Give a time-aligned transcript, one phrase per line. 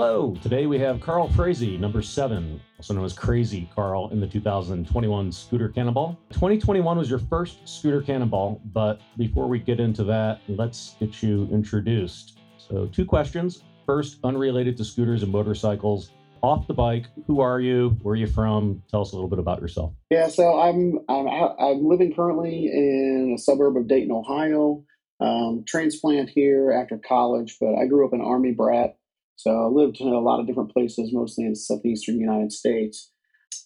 [0.00, 4.28] Hello, today we have Carl Frazee, number seven, also known as Crazy Carl, in the
[4.28, 6.16] 2021 Scooter Cannonball.
[6.30, 11.48] 2021 was your first Scooter Cannonball, but before we get into that, let's get you
[11.50, 12.38] introduced.
[12.58, 13.64] So, two questions.
[13.86, 16.12] First, unrelated to scooters and motorcycles.
[16.44, 17.96] Off the bike, who are you?
[18.02, 18.80] Where are you from?
[18.88, 19.94] Tell us a little bit about yourself.
[20.10, 24.84] Yeah, so I'm I'm I'm living currently in a suburb of Dayton, Ohio.
[25.20, 28.97] Um, transplant here after college, but I grew up an army brat
[29.38, 33.12] so I lived in a lot of different places, mostly in southeastern United States.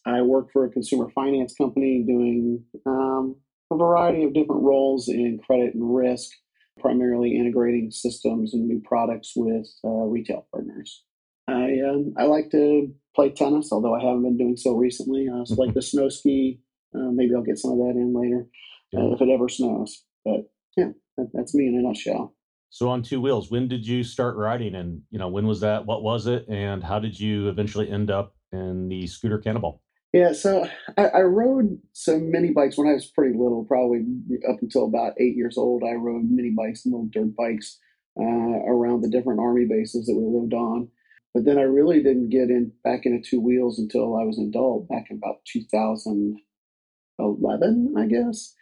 [0.05, 3.37] I worked for a consumer finance company doing um,
[3.71, 6.31] a variety of different roles in credit and risk,
[6.79, 11.05] primarily integrating systems and new products with uh, retail partners.
[11.49, 15.27] I um, I like to play tennis, although I haven't been doing so recently.
[15.33, 16.61] I also like the snow ski.
[16.95, 18.47] Uh, maybe I'll get some of that in later
[18.95, 20.05] uh, if it ever snows.
[20.23, 22.35] But yeah, that, that's me in a nutshell.
[22.73, 25.85] So on two wheels, when did you start riding, and you know when was that?
[25.85, 29.83] What was it, and how did you eventually end up in the scooter Cannonball?
[30.15, 34.07] Yeah, so I, I rode some mini bikes when I was pretty little, probably
[34.49, 35.83] up until about eight years old.
[35.85, 37.79] I rode mini bikes and little dirt bikes
[38.19, 40.89] uh, around the different army bases that we lived on.
[41.35, 44.49] But then I really didn't get in back into two wheels until I was an
[44.49, 48.55] adult, back in about 2011, I guess.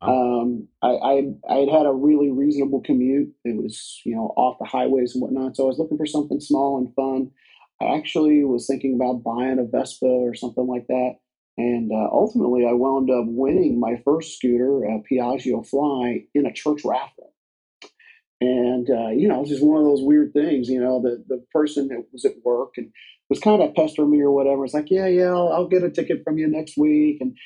[0.00, 3.32] Um, I, I I had had a really reasonable commute.
[3.44, 6.40] It was you know off the highways and whatnot, so I was looking for something
[6.40, 7.30] small and fun.
[7.80, 11.16] I actually was thinking about buying a Vespa or something like that,
[11.56, 16.52] and uh, ultimately I wound up winning my first scooter, a Piaggio Fly, in a
[16.52, 17.34] church raffle.
[18.40, 20.68] And uh, you know, it was just one of those weird things.
[20.68, 22.92] You know, the the person that was at work and
[23.28, 24.64] was kind of pestering me or whatever.
[24.64, 27.36] It's like, yeah, yeah, I'll, I'll get a ticket from you next week, and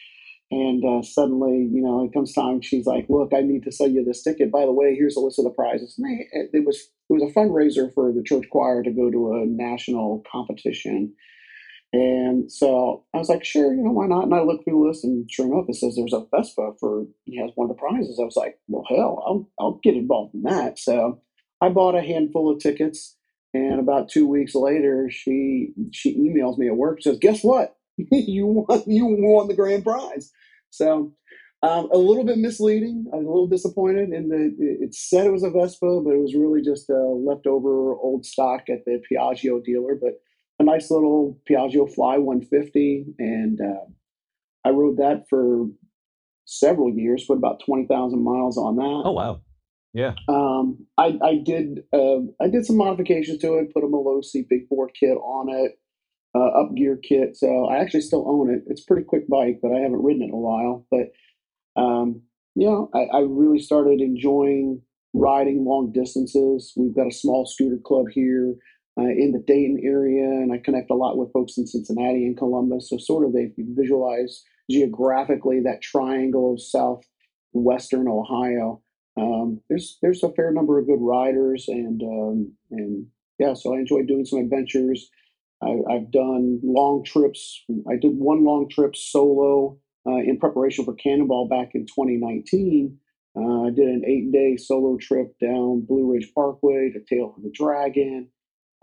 [0.53, 2.61] and uh, suddenly, you know, it comes time.
[2.61, 4.53] She's like, "Look, I need to sell you this ticket.
[4.53, 7.22] By the way, here's a list of the prizes." And they, it was it was
[7.22, 11.15] a fundraiser for the church choir to go to a national competition.
[11.94, 14.88] And so I was like, "Sure, you know, why not?" And I looked through the
[14.88, 17.81] list, and sure enough, it says there's a Vespa for he has one of the
[17.81, 18.19] prizes.
[18.21, 21.22] I was like, "Well, hell, I'll I'll get involved in that." So
[21.62, 23.16] I bought a handful of tickets,
[23.55, 27.75] and about two weeks later, she she emails me at work says, "Guess what?
[27.97, 30.31] you won you won the grand prize."
[30.72, 31.12] So
[31.62, 33.06] um, a little bit misleading.
[33.12, 34.55] I was a little disappointed in the.
[34.59, 38.62] It said it was a Vespa, but it was really just a leftover old stock
[38.69, 39.94] at the Piaggio dealer.
[39.94, 40.21] But
[40.59, 43.84] a nice little Piaggio Fly 150, and uh,
[44.65, 45.66] I rode that for
[46.47, 47.27] several years.
[47.27, 49.03] Put about twenty thousand miles on that.
[49.05, 49.43] Oh wow!
[49.93, 50.15] Yeah.
[50.27, 53.72] Um, I, I did uh, I did some modifications to it.
[53.75, 55.78] Put a Malossi big bore kit on it
[56.34, 57.37] uh, up gear kit.
[57.37, 58.62] So I actually still own it.
[58.66, 60.87] It's a pretty quick bike, but I haven't ridden it in a while.
[60.91, 61.12] But
[61.81, 62.22] um,
[62.54, 64.82] you know, I, I, really started enjoying
[65.15, 66.72] riding long distances.
[66.76, 68.54] We've got a small scooter club here
[68.98, 72.37] uh, in the Dayton area, and I connect a lot with folks in Cincinnati and
[72.37, 72.91] Columbus.
[72.91, 78.82] So sort of they visualize geographically that triangle of southwestern Ohio.
[79.19, 83.06] Um, there's there's a fair number of good riders, and um, and
[83.38, 85.09] yeah, so I enjoy doing some adventures.
[85.62, 87.65] I, have done long trips.
[87.89, 92.99] I did one long trip solo uh, in preparation for Cannonball back in 2019.
[93.34, 97.43] Uh, I did an eight day solo trip down Blue Ridge Parkway to Tail of
[97.43, 98.28] the Dragon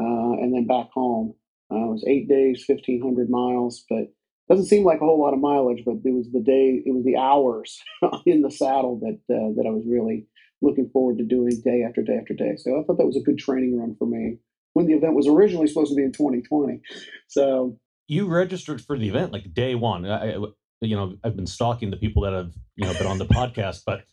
[0.02, 1.36] uh, and then back home.
[1.72, 4.12] Uh, it was eight days, 1,500 miles, but
[4.50, 7.06] doesn't seem like a whole lot of mileage, but it was the day, it was
[7.06, 7.80] the hours
[8.26, 10.26] in the saddle that, uh, that I was really
[10.62, 12.56] looking forward to doing day after day after day.
[12.58, 14.40] So I thought that was a good training run for me
[14.74, 16.82] when the event was originally supposed to be in 2020.
[17.28, 20.06] So you registered for the event like day one.
[20.06, 20.36] I,
[20.82, 23.82] you know, I've been stalking the people that have you know been on the podcast,
[23.86, 24.04] but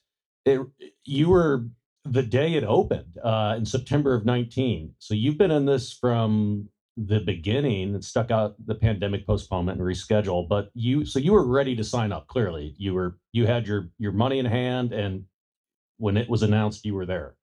[0.44, 0.60] it,
[1.04, 1.66] you were
[2.04, 4.94] the day it opened uh, in September of 19.
[4.98, 9.86] So you've been in this from the beginning and stuck out the pandemic postponement and
[9.86, 13.66] reschedule but you so you were ready to sign up clearly you were you had
[13.66, 15.24] your your money in hand and
[15.98, 17.34] when it was announced you were there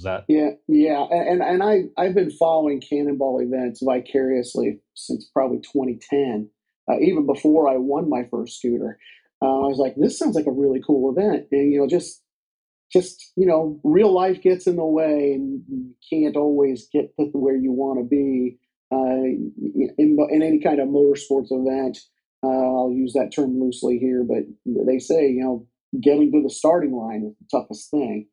[0.00, 0.24] is that?
[0.28, 6.48] Yeah, yeah, and and I I've been following Cannonball events vicariously since probably 2010,
[6.90, 8.98] uh, even before I won my first scooter.
[9.42, 12.22] Uh, I was like, this sounds like a really cool event, and you know, just
[12.90, 17.26] just you know, real life gets in the way, and you can't always get to
[17.32, 18.58] where you want to be
[18.90, 19.22] uh,
[19.98, 21.98] in in any kind of motorsports event.
[22.42, 25.66] Uh, I'll use that term loosely here, but they say you know,
[26.00, 28.28] getting to the starting line is the toughest thing.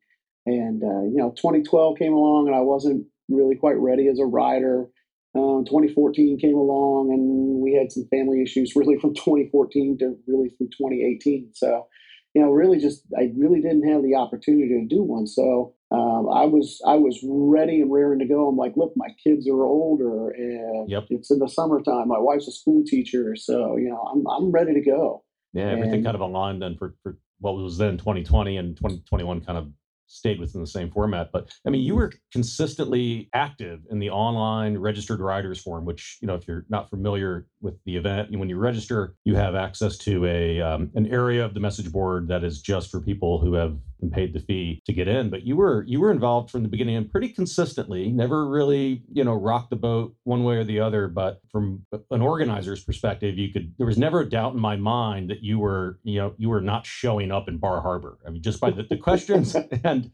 [0.48, 4.24] And, uh, you know, 2012 came along and I wasn't really quite ready as a
[4.24, 4.86] rider.
[5.34, 10.48] Um, 2014 came along and we had some family issues really from 2014 to really
[10.48, 11.50] through 2018.
[11.52, 11.86] So,
[12.34, 15.26] you know, really just, I really didn't have the opportunity to do one.
[15.26, 18.46] So um, I was I was ready and raring to go.
[18.46, 21.06] I'm like, look, my kids are older, and Yep.
[21.08, 22.08] it's in the summertime.
[22.08, 25.24] My wife's a school teacher, so you know I'm I'm ready to go.
[25.54, 29.40] Yeah, everything And kind of aligned then for, for what was then 2020 and 2021
[29.40, 29.68] kind of
[30.08, 31.30] stayed within the same format.
[31.32, 36.26] But I mean, you were consistently active in the online registered riders forum, which you
[36.26, 40.24] know, if you're not familiar with the event, when you register, you have access to
[40.26, 43.78] a um, an area of the message board that is just for people who have
[44.00, 45.30] been paid the fee to get in.
[45.30, 48.10] But you were you were involved from the beginning and pretty consistently.
[48.10, 51.08] Never really you know rocked the boat one way or the other.
[51.08, 55.30] But from an organizer's perspective, you could there was never a doubt in my mind
[55.30, 58.18] that you were you know you were not showing up in Bar Harbor.
[58.26, 60.10] I mean, just by the, the questions and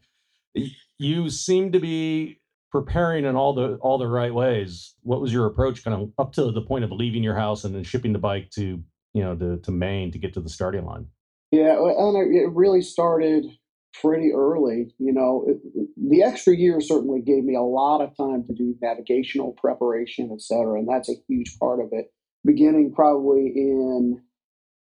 [0.97, 2.39] you seem to be
[2.71, 4.95] preparing in all the all the right ways.
[5.03, 7.73] What was your approach, kind of up to the point of leaving your house and
[7.73, 8.83] then shipping the bike to
[9.13, 11.07] you know to, to Maine to get to the starting line?
[11.51, 13.45] Yeah, and it really started
[14.01, 14.93] pretty early.
[14.99, 18.75] You know, it, the extra year certainly gave me a lot of time to do
[18.81, 22.11] navigational preparation, et cetera, and that's a huge part of it.
[22.45, 24.21] Beginning probably in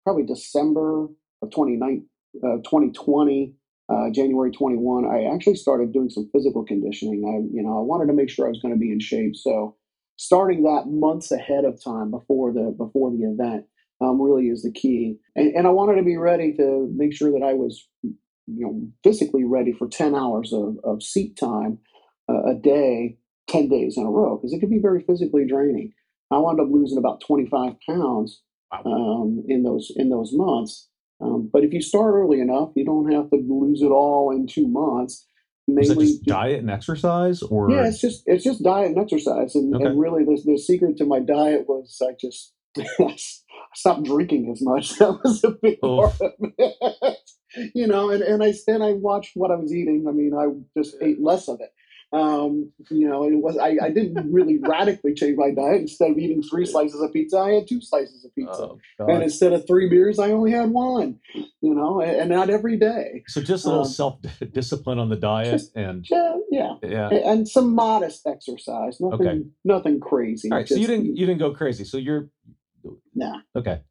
[0.04, 1.08] probably December
[1.42, 2.08] of 2019,
[2.44, 3.54] uh, 2020,
[3.90, 7.24] uh, January 21, I actually started doing some physical conditioning.
[7.26, 9.36] I, you know, I wanted to make sure I was going to be in shape.
[9.36, 9.76] So
[10.18, 13.66] starting that months ahead of time before the before the event
[14.02, 15.18] um, really is the key.
[15.36, 17.88] And, and I wanted to be ready to make sure that I was,
[18.48, 21.80] you know, physically ready for 10 hours of, of seat time
[22.30, 23.18] uh, a day,
[23.50, 25.94] 10 days in a row, because it can be very physically draining.
[26.32, 28.42] I wound up losing about 25 pounds
[28.86, 30.90] um, in those in those months.
[31.22, 34.48] Um, but if you start early enough, you don't have to lose it all in
[34.48, 35.28] two months.
[35.68, 39.74] Mainly, just diet and exercise, or yeah, it's just it's just diet and exercise, and,
[39.76, 39.86] Okay.
[39.86, 43.16] and really the the secret to my diet was I just I
[43.74, 44.98] stopped drinking as much.
[45.00, 46.10] That was a big Oh.
[46.10, 47.18] part of it,
[47.74, 48.10] you know.
[48.10, 50.06] And and I then I watched what I was eating.
[50.08, 50.48] I mean, I
[50.80, 51.72] just ate less of it.
[52.12, 55.82] Um, you know, it was I, I didn't really radically change my diet.
[55.82, 58.70] Instead of eating three slices of pizza, I had two slices of pizza.
[58.70, 61.20] Oh, And instead of three beers, I only had one.
[61.34, 63.24] You know, and, and not every day.
[63.28, 64.20] so just a little um, self
[64.54, 67.10] discipline on the diet, just- and Yeah, yeah, yeah.
[67.10, 69.02] And some modest exercise.
[69.02, 69.42] Nothing, Okay.
[69.66, 70.52] nothing crazy.
[70.52, 71.84] All right, so you didn't you didn't go crazy.
[71.84, 72.30] So you're
[73.16, 73.38] Nah.
[73.56, 73.82] okay.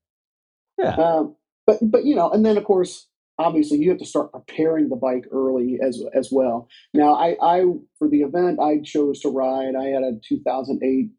[0.78, 0.94] Yeah.
[0.94, 1.34] Um,
[1.66, 3.08] but but you know, and then of course,
[3.42, 6.68] obviously, you have to start preparing the bike early as as well.
[6.94, 7.64] Now, I I
[7.98, 9.74] for the event, I chose to ride.
[9.76, 11.10] I had a 2008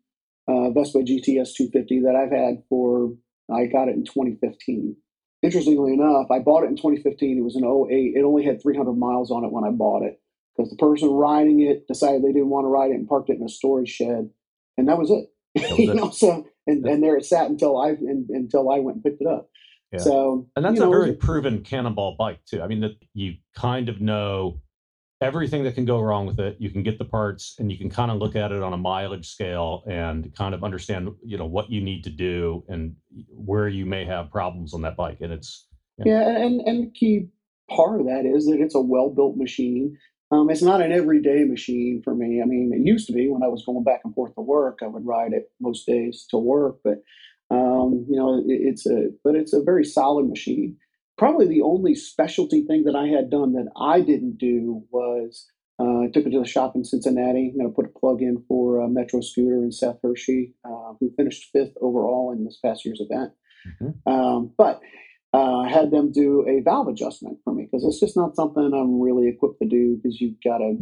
[0.47, 3.13] uh, Vespa GTS 250 that I've had for.
[3.53, 4.95] I got it in 2015.
[5.41, 7.37] Interestingly enough, I bought it in 2015.
[7.37, 8.13] It was an 08.
[8.15, 10.21] It only had 300 miles on it when I bought it
[10.55, 13.37] because the person riding it decided they didn't want to ride it and parked it
[13.37, 14.29] in a storage shed,
[14.77, 15.29] and that was it.
[15.55, 15.95] was you it.
[15.95, 19.21] know, so and, and there it sat until I and, until I went and picked
[19.21, 19.49] it up.
[19.93, 19.99] Yeah.
[19.99, 22.61] So And that's you a know, very proven cannonball bike too.
[22.61, 24.59] I mean that you kind of know
[25.21, 26.57] everything that can go wrong with it.
[26.59, 28.77] You can get the parts and you can kind of look at it on a
[28.77, 32.95] mileage scale and kind of understand, you know, what you need to do and
[33.29, 35.19] where you may have problems on that bike.
[35.21, 35.67] And it's
[36.03, 37.29] Yeah, and and the key
[37.69, 39.97] part of that is that it's a well built machine.
[40.31, 42.41] Um, it's not an everyday machine for me.
[42.41, 44.79] I mean, it used to be when I was going back and forth to work.
[44.81, 47.03] I would ride it most days to work, but
[47.53, 50.77] um, you know, it, it's a but it's a very solid machine.
[51.17, 55.45] Probably the only specialty thing that I had done that I didn't do was
[55.79, 57.51] uh, I took it to the shop in Cincinnati.
[57.51, 60.93] I'm going to put a plug in for uh, Metro Scooter and Seth Hershey, uh,
[60.99, 63.31] who finished fifth overall in this past year's event.
[63.81, 63.95] Mhm.
[64.11, 64.81] Um, but
[65.33, 68.63] uh, I had them do a valve adjustment for me because it's just not something
[68.73, 70.77] I'm really equipped to do because you've got to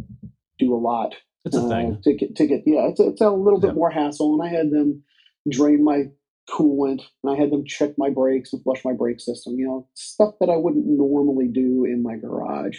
[0.58, 1.14] do a lot
[1.44, 2.00] it's a uh, thing.
[2.04, 3.74] to get to get yeah it's a, it's a little bit Yeah.
[3.74, 5.02] more hassle and I had them
[5.50, 6.04] drain my
[6.50, 9.88] coolant and I had them check my brakes and flush my brake system you know
[9.94, 12.78] stuff that I wouldn't normally do in my garage.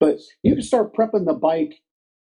[0.00, 1.74] But you can start prepping the bike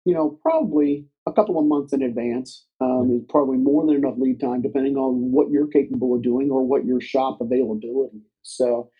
[0.05, 4.15] you know probably a couple of months in advance um, is probably more than enough
[4.19, 8.91] lead time depending on what you're capable of doing or what your shop availability so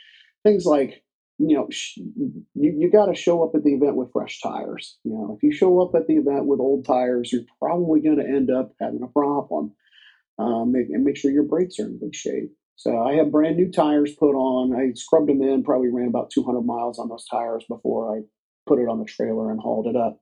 [0.43, 1.03] things like
[1.39, 4.99] you know sh- you, you got to show up at the event with fresh tires
[5.05, 5.35] you know.
[5.37, 8.51] If you show up at the event with old tires you're probably going to end
[8.51, 9.73] up having a problem
[10.39, 13.57] um, make, and make sure your brakes are in good shape so i have brand
[13.57, 17.27] new tires put on i scrubbed them in probably ran about 200 miles on those
[17.31, 18.21] tires before i
[18.67, 20.21] put it on the trailer and hauled it up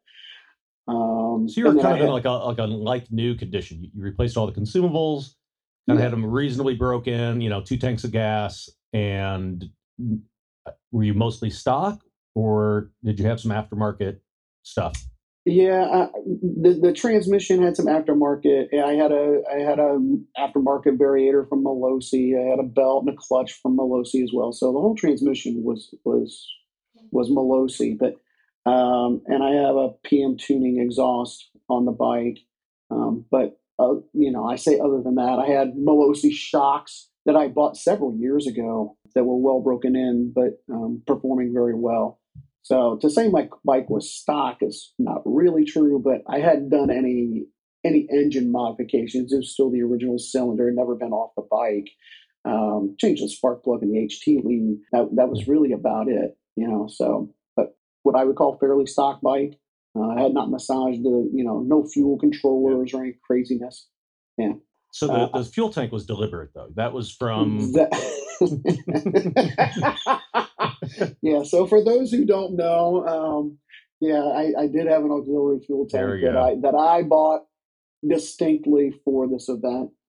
[0.89, 3.83] um, So you're kind of in like a like a like new condition.
[3.83, 5.35] You, you replaced all the consumables,
[5.89, 7.41] kind of had them reasonably broken.
[7.41, 9.65] You know, two tanks of gas, and
[10.67, 12.01] uh, were you mostly stock,
[12.35, 14.19] or did you have some aftermarket
[14.63, 14.97] stuff?
[15.45, 18.73] Yeah, uh, the the transmission had some aftermarket.
[18.75, 19.99] I had a I had a
[20.39, 22.39] aftermarket variator from Malossi.
[22.39, 24.53] I had a belt and a clutch from Malossi as well.
[24.53, 26.49] So the whole transmission was was
[27.11, 27.99] was Malossi.
[27.99, 28.15] But
[28.67, 32.41] Um, and I have a PM tuning exhaust on the bike.
[32.91, 37.37] Um, but, uh, you know, I say other than that, I had Malossi shocks that
[37.37, 42.21] I bought several years ago that were well broken in, but um, performing very well.
[42.63, 46.91] So to say my bike was stock is not really true, but I hadn't done
[46.91, 47.47] any
[47.85, 49.33] any engine modifications.
[49.33, 51.91] It was still the original cylinder, never been off the bike.
[52.45, 54.79] Um, changed the spark plug and the HT lead.
[54.93, 56.89] That that was really about it, you know.
[56.89, 59.59] So, but what I would call fairly stock bike.
[59.95, 63.89] Uh, I had not massaged the, you know, no fuel controllers or any craziness.
[64.39, 64.53] Yeah.
[64.91, 66.69] So the, uh, the fuel tank was deliberate, though.
[66.77, 67.73] That was from.
[67.73, 67.91] That,
[71.23, 71.43] yeah.
[71.45, 73.59] So for those who don't know, um,
[74.01, 77.43] yeah, I, I, did have an auxiliary fuel tank that I that I bought
[78.07, 79.91] distinctly for this event.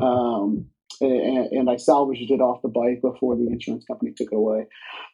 [0.00, 0.66] Um,
[1.00, 4.66] and, and, I salvaged it off the bike before the insurance company took it away.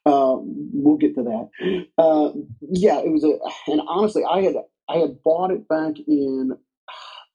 [0.04, 1.86] Um, we'll get to that.
[1.96, 2.32] Uh,
[2.70, 3.38] yeah, it was a,
[3.70, 4.56] and honestly, I had
[4.88, 6.52] I had bought it back in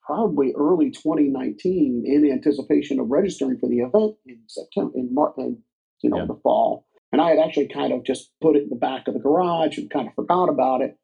[0.06, 5.58] probably early 2019 in anticipation of registering for the event in September, in March, in,
[6.02, 6.26] you know, yeah.
[6.26, 6.86] the fall.
[7.14, 9.78] And I had actually kind of just put it in the back of the garage
[9.78, 10.98] and kind of forgot about it.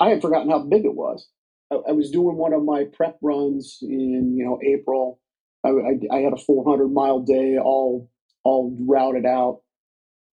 [0.00, 1.28] I had forgotten how big it was.
[1.70, 5.20] I, I was doing one of my prep runs in, you know, April.
[5.64, 8.10] I, I, I had a 400 mile day, all
[8.44, 9.60] all routed out,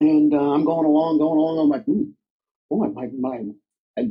[0.00, 1.59] and uh, I'm going along, going along.
[1.59, 2.11] I'm like, hmm,
[2.71, 3.40] boy, my my,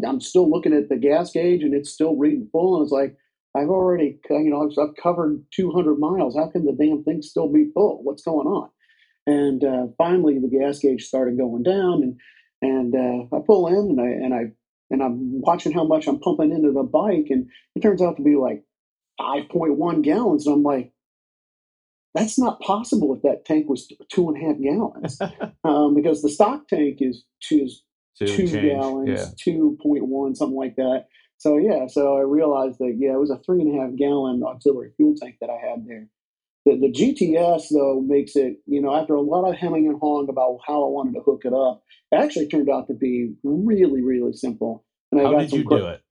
[0.06, 3.16] I'm still looking at the gas gauge, and it's still reading full, and it's like,
[3.56, 6.36] I've already, you know, I've, I've, covered 200 miles.
[6.36, 8.04] How can the damn thing still be full?
[8.04, 8.70] What's going on?
[9.28, 12.20] And uh, finally, the gas gauge started going down, and
[12.62, 14.52] and uh, I pull in, and I and I
[14.92, 18.24] and I'm watching how much I'm pumping into the bike, and it turns out to
[18.24, 18.64] be like
[19.20, 20.46] 5.1 gallons.
[20.46, 20.92] And I'm like,
[22.14, 25.20] that's not possible if that tank was two and a half gallons,
[25.64, 27.68] um, because the stock tank is two,
[28.18, 29.54] two, two gallons, yeah.
[29.54, 31.08] 2.1, something like that.
[31.38, 34.42] So yeah, so I realized that yeah, it was a three and a half gallon
[34.44, 36.08] auxiliary fuel tank that I had there.
[36.66, 40.30] The, the GTS though makes it, you know, after a lot of hemming and hawing
[40.30, 44.02] about how I wanted to hook it up, it actually turned out to be really,
[44.02, 44.84] really simple.
[45.12, 46.02] And I how did you do it?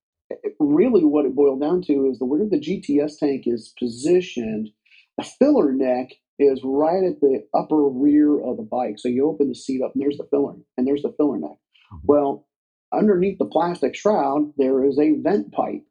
[0.59, 4.71] Really, what it boiled down to is the where the GTS tank is positioned.
[5.19, 8.95] The filler neck is right at the upper rear of the bike.
[8.99, 11.59] So you open the seat up, and there's the filler, and there's the filler neck.
[11.93, 11.99] Mm-hmm.
[12.05, 12.47] Well,
[12.93, 15.85] underneath the plastic shroud, there is a vent pipe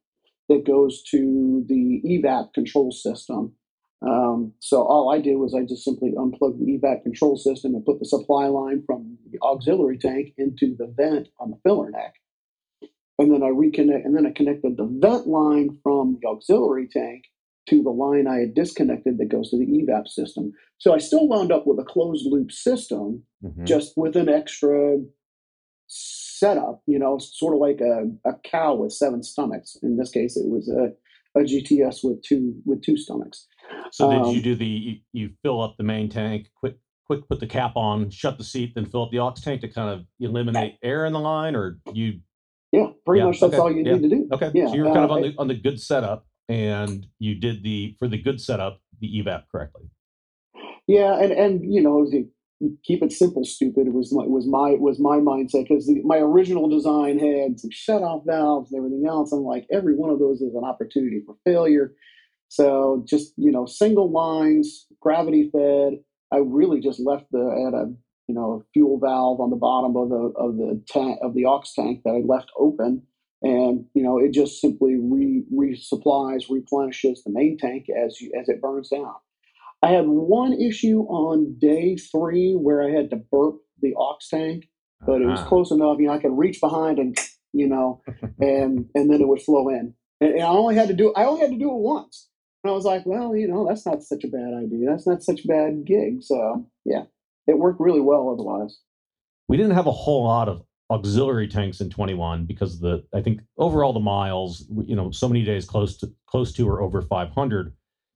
[0.49, 3.53] that goes to the evap control system.
[4.05, 7.85] Um, so all I did was I just simply unplugged the evap control system and
[7.85, 12.15] put the supply line from the auxiliary tank into the vent on the filler neck.
[13.19, 17.25] And then I reconnect, and then I connected the vent line from the auxiliary tank
[17.69, 20.51] to the line I had disconnected that goes to the evap system.
[20.79, 23.63] So I still wound up with a closed loop system, mm-hmm.
[23.63, 24.97] just with an extra
[25.87, 29.77] setup, you know, sort of like a, a cow with seven stomachs.
[29.81, 30.91] In this case, it was a,
[31.39, 33.47] a GTS with two with two stomachs.
[33.91, 37.27] So did um, you do the you, you, fill up the main tank, quick quick
[37.27, 39.89] put the cap on, shut the seat, then fill up the aux tank to kind
[39.89, 42.19] of eliminate air in the line, or you?
[42.71, 44.29] Yeah, pretty yeah, much that's okay, all you yeah, need to do.
[44.31, 47.05] Okay, yeah, so you were kind uh, of on the on the good setup, and
[47.19, 49.89] you did the for the good setup the evap correctly.
[50.87, 52.05] Yeah, and and you know
[52.85, 53.87] keep it simple, stupid.
[53.87, 58.01] It was my was my was my mindset because my original design had some shut
[58.01, 59.31] off valves and everything else.
[59.31, 61.93] I'm like every one of those is an opportunity for failure.
[62.53, 65.93] So just you know single lines, gravity fed.
[66.31, 67.91] I really just left the at a
[68.27, 71.63] you know fuel valve on the bottom of the of the tank of the aux
[71.75, 73.01] tank that I left open.
[73.41, 78.47] And you know it just simply re resupplies, replenishes the main tank as you as
[78.47, 79.15] it burns down.
[79.81, 84.65] I had one issue on day three where I had to burp the aux tank,
[85.03, 85.49] but it was uh-huh.
[85.49, 85.97] close enough.
[85.97, 87.17] You know, I could reach behind and
[87.51, 88.03] you know,
[88.39, 89.95] and and then it would flow in.
[90.21, 92.29] And, and, I only had to do I only had to do it once.
[92.63, 94.89] And I was like, well, you know, that's not such a bad idea.
[94.89, 96.21] That's not such a bad gig.
[96.21, 97.03] So yeah,
[97.47, 98.79] it worked really well otherwise.
[99.49, 103.41] We didn't have a whole lot of auxiliary tanks in 21 because the I think
[103.57, 107.73] overall the miles, you know, so many days close to close to or over 500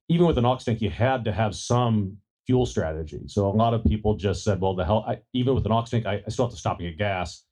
[0.10, 3.22] even with an aux tank, you had to have some fuel strategy.
[3.28, 5.86] So a lot of people just said, well, the hell, I, even with an aux
[5.86, 7.44] tank, I, I, still have to stop and get gas.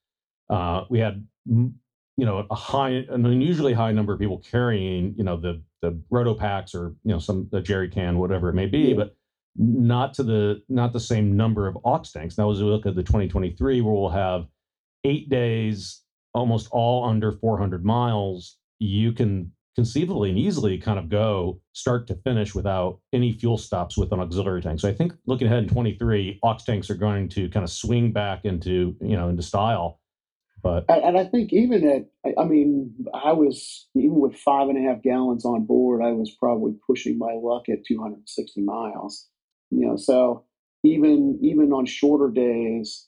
[0.49, 1.25] Uh, we had,
[2.17, 5.91] you know, a high, an unusually high number of people carrying, you know, the the
[6.11, 9.15] Rotopax or you know some the jerry can, whatever it may be, but
[9.57, 12.37] not to the not the same number of aux tanks.
[12.37, 14.47] Now, as we look at the 2023, where we'll have
[15.03, 16.01] eight days,
[16.33, 22.15] almost all under 400 miles, you can conceivably and easily kind of go start to
[22.15, 24.79] finish without any fuel stops with an auxiliary tank.
[24.79, 28.11] So I think looking ahead in 23, aux tanks are going to kind of swing
[28.11, 29.99] back into, you know, into style.
[30.65, 34.67] But and, and I think even at, I- I mean, I was even with five
[34.67, 39.27] and a half gallons on board, I was probably pushing my luck at 260 miles.
[39.69, 40.43] You know, so
[40.83, 43.07] even even on shorter days,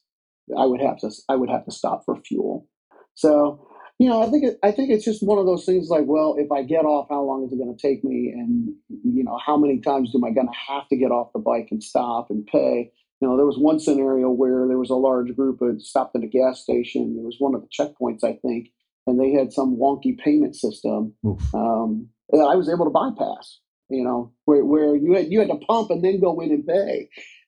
[0.56, 2.68] I would have to I would have to stop for fuel.
[3.16, 6.06] So you know, I think it, I think it's just one of those things like,
[6.06, 8.70] well, if I get off, how long is it going to take me, and
[9.04, 11.70] you know, how many times am I going to have to get off the bike
[11.72, 12.92] and stop and pay?
[13.22, 16.24] You know, there was one scenario where there was a large group that stopped at
[16.24, 17.16] a gas station.
[17.20, 18.70] It was one of the checkpoints, I think,
[19.08, 21.14] and they had some wonky payment system
[21.54, 23.60] um, that I was able to bypass.
[23.90, 26.68] You know, where where you had you had to pump and then go in and
[26.68, 27.08] pay,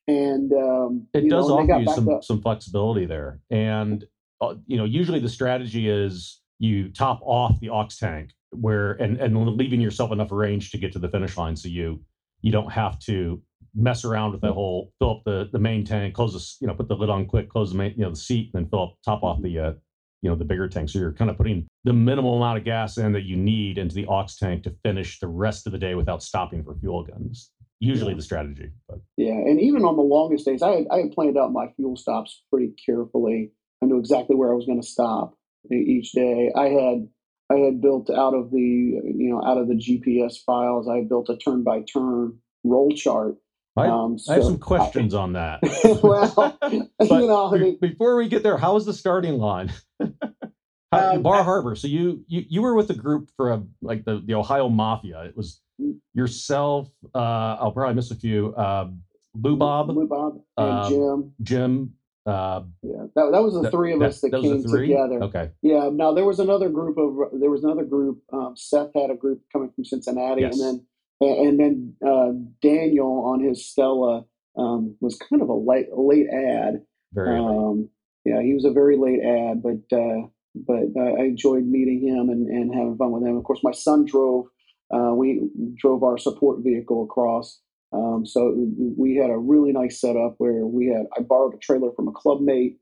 [0.10, 2.24] and um, it you does know, offer you some up.
[2.24, 4.06] some flexibility there and
[4.42, 9.18] uh, you know usually the strategy is you top off the aux tank where and
[9.18, 12.02] and leaving yourself enough range to get to the finish line so you
[12.42, 13.42] you don't have to
[13.76, 16.74] mess around with the whole fill up the the main tank close this you know
[16.74, 18.84] put the lid on quick close the main you know the seat and then fill
[18.84, 19.74] up top off the uh
[20.22, 22.98] you know the bigger tank so you're kind of putting the minimal amount of gas
[22.98, 25.96] in that you need into the aux tank to finish the rest of the day
[25.96, 28.18] without stopping for fuel guns usually Yeah.
[28.18, 31.38] the strategy but Yeah, and even on the longest days, I had, I had planned
[31.38, 33.52] out my fuel stops pretty carefully.
[33.82, 35.38] I knew exactly where I was going to stop
[35.72, 36.52] each day.
[36.56, 37.08] I had
[37.52, 40.90] I had built out of the you know out of the GPS files.
[40.90, 43.38] I had built a turn by turn roll chart.
[43.80, 45.60] I, Um, I have some questions on that
[46.04, 49.72] well, you know, I mean, before we get there, how was the starting line?
[50.92, 51.76] How- Um, Bar Harbor.
[51.76, 55.22] So you you you were with a group for a, like the the Ohio Mafia.
[55.24, 55.62] It was
[56.14, 56.90] yourself.
[57.14, 58.54] Uh, I'll probably miss a few.
[58.56, 58.90] Uh,
[59.36, 61.34] Lou Bob, Lou Bob and um, Jim.
[61.44, 61.94] Jim.
[62.26, 65.24] Uh, Yeah, that, that was the that- three of that- us that came together.
[65.24, 65.52] Okay.
[65.62, 65.90] Yeah.
[65.94, 68.22] Now there was another group of there was another group.
[68.34, 70.60] Um, Seth had a group coming from Cincinnati, Yes.
[70.60, 70.86] and then
[71.22, 74.26] and then uh, Daniel on his Stella
[74.58, 76.82] um, was kind of a late a late ad.
[77.14, 77.40] Very.
[77.40, 77.50] late.
[77.50, 77.90] Um,
[78.26, 82.30] yeah, he was a very late ad, but uh, but uh, I enjoyed meeting him
[82.30, 83.38] and, and having fun with him.
[83.38, 84.46] Of course, my son drove.
[84.94, 85.42] Uh, we
[85.78, 87.62] drove our support vehicle across.
[87.92, 88.56] Um, so
[88.98, 92.12] we had a really nice setup where we had I borrowed a trailer from a
[92.12, 92.78] club mate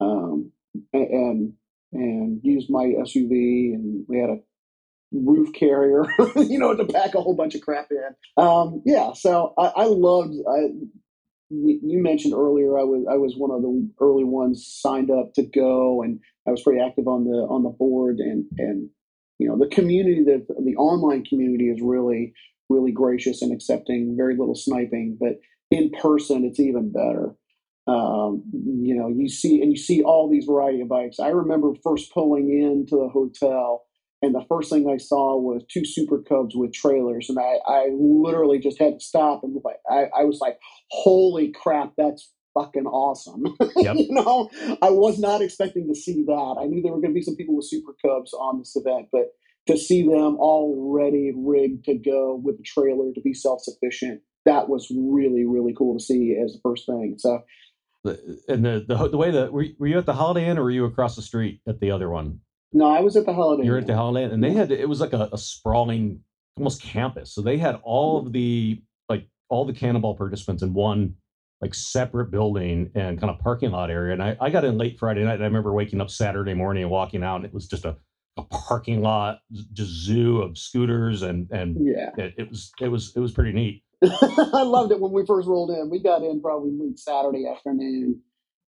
[0.00, 0.50] um,
[0.92, 1.52] and
[1.92, 4.38] and used my SUV and we had a
[5.12, 6.04] roof carrier,
[6.36, 8.42] you know, to pack a whole bunch of crap in.
[8.42, 10.34] Um, yeah, so I, I loved.
[10.48, 10.68] I,
[11.50, 15.42] you mentioned earlier I was I was one of the early ones signed up to
[15.42, 18.90] go, and I was pretty active on the on the board, and and
[19.38, 22.34] you know the community that the online community is really
[22.68, 24.14] really gracious and accepting.
[24.16, 25.40] Very little sniping, but
[25.70, 27.34] in person it's even better.
[27.86, 31.18] Um, you know, you see and you see all these variety of bikes.
[31.18, 33.87] I remember first pulling into the hotel
[34.22, 37.88] and the first thing I saw was two Super Cubs with trailers, and I, I
[37.92, 40.58] literally just had to stop and like I, I was like,
[40.90, 43.44] "Holy crap, that's fucking awesome!"
[43.76, 43.96] Yep.
[43.96, 44.50] you know,
[44.82, 46.56] I was not expecting to see that.
[46.60, 49.08] I knew there were going to be some people with Super Cubs on this event,
[49.12, 49.28] but
[49.68, 54.22] to see them all ready, rigged to go with the trailer to be self sufficient,
[54.46, 57.16] that was really, really cool to see as the first thing.
[57.18, 57.42] So
[58.04, 60.70] and the, the the way that were, were you at the Holiday Inn or were
[60.70, 62.40] you across the street at the other one?
[62.72, 63.64] No, I was at the holiday.
[63.64, 63.94] You're at the.
[63.96, 66.20] Holiday and they had it was like a, a sprawling,
[66.56, 67.32] almost campus.
[67.34, 71.14] So they had all of the like all the cannonball participants in one
[71.60, 74.12] like separate building and kind of parking lot area.
[74.12, 75.34] And I, I got in late Friday night.
[75.34, 77.96] And I remember waking up Saturday morning and walking out, and it was just a,
[78.36, 79.40] a parking lot,
[79.72, 82.10] just zoo of scooters, and and Yeah.
[82.16, 83.82] it, it was it was it was pretty neat.
[84.04, 85.90] I loved it when we first rolled in.
[85.90, 88.20] We got in probably late Saturday afternoon.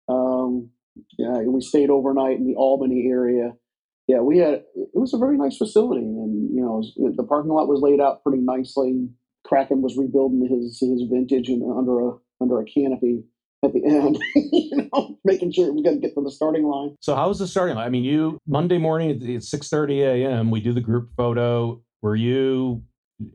[0.09, 0.71] Um,
[1.19, 3.53] yeah, we stayed overnight in the Albany area.
[4.09, 7.53] Yeah, we had it was a very nice facility, and you know was- the parking
[7.53, 9.09] lot was laid out pretty nicely.
[9.47, 13.23] Kraken was rebuilding his his vintage and under a under a canopy
[13.65, 16.95] at the end, you know, making sure we got to get to the starting line.
[17.01, 17.87] So how was the starting line?
[17.87, 20.51] I mean, you Monday morning at- at six thirty a.m.
[20.51, 21.83] We do the group photo.
[22.03, 22.83] Were you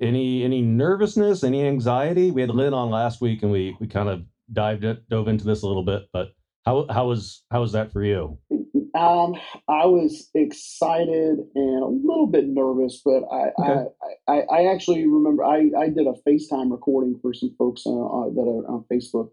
[0.01, 2.31] any any nervousness, any anxiety?
[2.31, 5.45] We had Lynn on last week, and we we kind of dived it, dove into
[5.45, 6.03] this a little bit.
[6.13, 6.29] But
[6.65, 8.37] how how was how was that for you?
[8.95, 9.33] Um,
[9.67, 13.89] I was excited and a little bit nervous, but I, Okay.
[14.27, 17.89] I, I, I actually remember I, I did a FaceTime recording for some folks uh,
[17.89, 19.31] uh, that are on Facebook,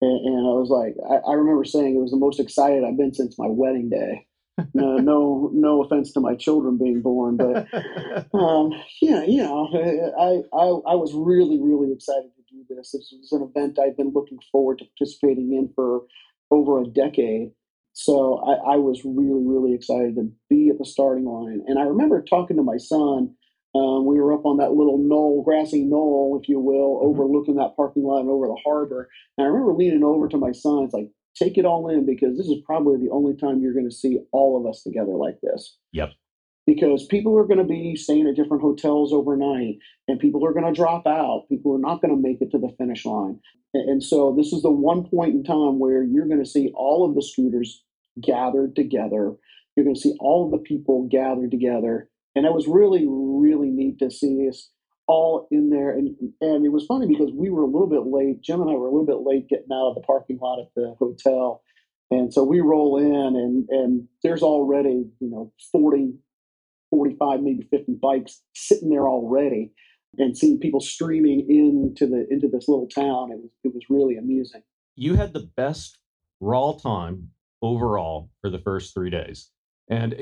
[0.00, 2.96] and, and I was like, I, I remember saying it was the most excited I've
[2.96, 4.26] been since my wedding day.
[4.74, 7.68] no, no, no offense to my children being born, but
[8.34, 9.68] um, yeah, you know,
[10.18, 12.90] I, I, I was really, really excited to do this.
[12.90, 16.02] This was an event I've been looking forward to participating in for
[16.50, 17.50] over a decade.
[17.92, 21.62] So I, I was really, really excited to be at the starting line.
[21.66, 23.34] And I remember talking to my son.
[23.74, 27.08] Um, we were up on that little knoll, grassy knoll, if you will, Mhm.
[27.08, 29.08] overlooking that parking lot and over the harbor.
[29.36, 30.84] And I remember leaning over to my son.
[30.84, 33.88] It's like, take it all in because this is probably the only time you're going
[33.88, 35.76] to see all of us together like this.
[35.92, 36.10] Yep.
[36.66, 40.66] Because people are going to be staying at different hotels overnight and people are going
[40.66, 41.46] to drop out.
[41.48, 43.38] People are not going to make it to the finish line.
[43.72, 47.08] And so this is the one point in time where you're going to see all
[47.08, 47.84] of the scooters
[48.20, 49.34] gathered together.
[49.76, 52.08] You're going to see all of the people gathered together.
[52.34, 54.70] And it was really, really neat to see us
[55.06, 55.90] all in there.
[55.90, 58.42] And, and it was funny because we were a little bit late.
[58.42, 60.68] Jim and I were a little bit late getting out of the parking lot at
[60.74, 61.62] the hotel.
[62.10, 66.14] And so we roll in and, and there's already, you know, 40,
[66.90, 69.72] 45, maybe 50 bikes sitting there already
[70.18, 73.30] and seeing people streaming into the into this little town.
[73.32, 74.62] It was it was really amusing.
[74.94, 75.98] You had the best
[76.40, 77.30] raw time
[77.62, 79.50] overall for the first three days,
[79.88, 80.14] and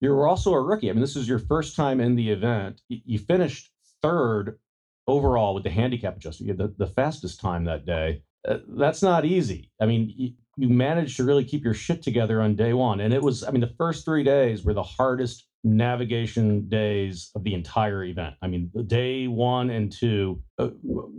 [0.00, 0.90] you were also a rookie.
[0.90, 2.80] I mean, this is your first time in the event.
[2.88, 3.70] You finished
[4.02, 4.58] third
[5.06, 6.44] overall with the handicap adjuster.
[6.44, 8.22] You had the, the fastest time that day.
[8.48, 9.70] Uh, that's not easy.
[9.80, 13.12] I mean, you, you managed to really keep your shit together on day one, and
[13.12, 13.44] it was.
[13.44, 18.34] I mean, the first three days were the hardest navigation days of the entire event.
[18.42, 20.68] I mean, day one and two, uh,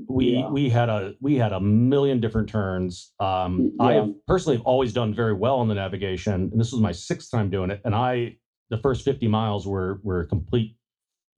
[0.08, 0.50] we yeah.
[0.50, 3.14] we had a we had a million different turns.
[3.20, 3.86] Um, yeah.
[3.86, 7.32] I have personally always done very well on the navigation, and this was my sixth
[7.32, 7.82] time doing it.
[7.86, 8.38] And I,
[8.70, 10.76] the first fifty miles were were complete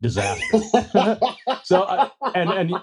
[0.03, 0.43] disaster.
[1.63, 2.73] so uh, and and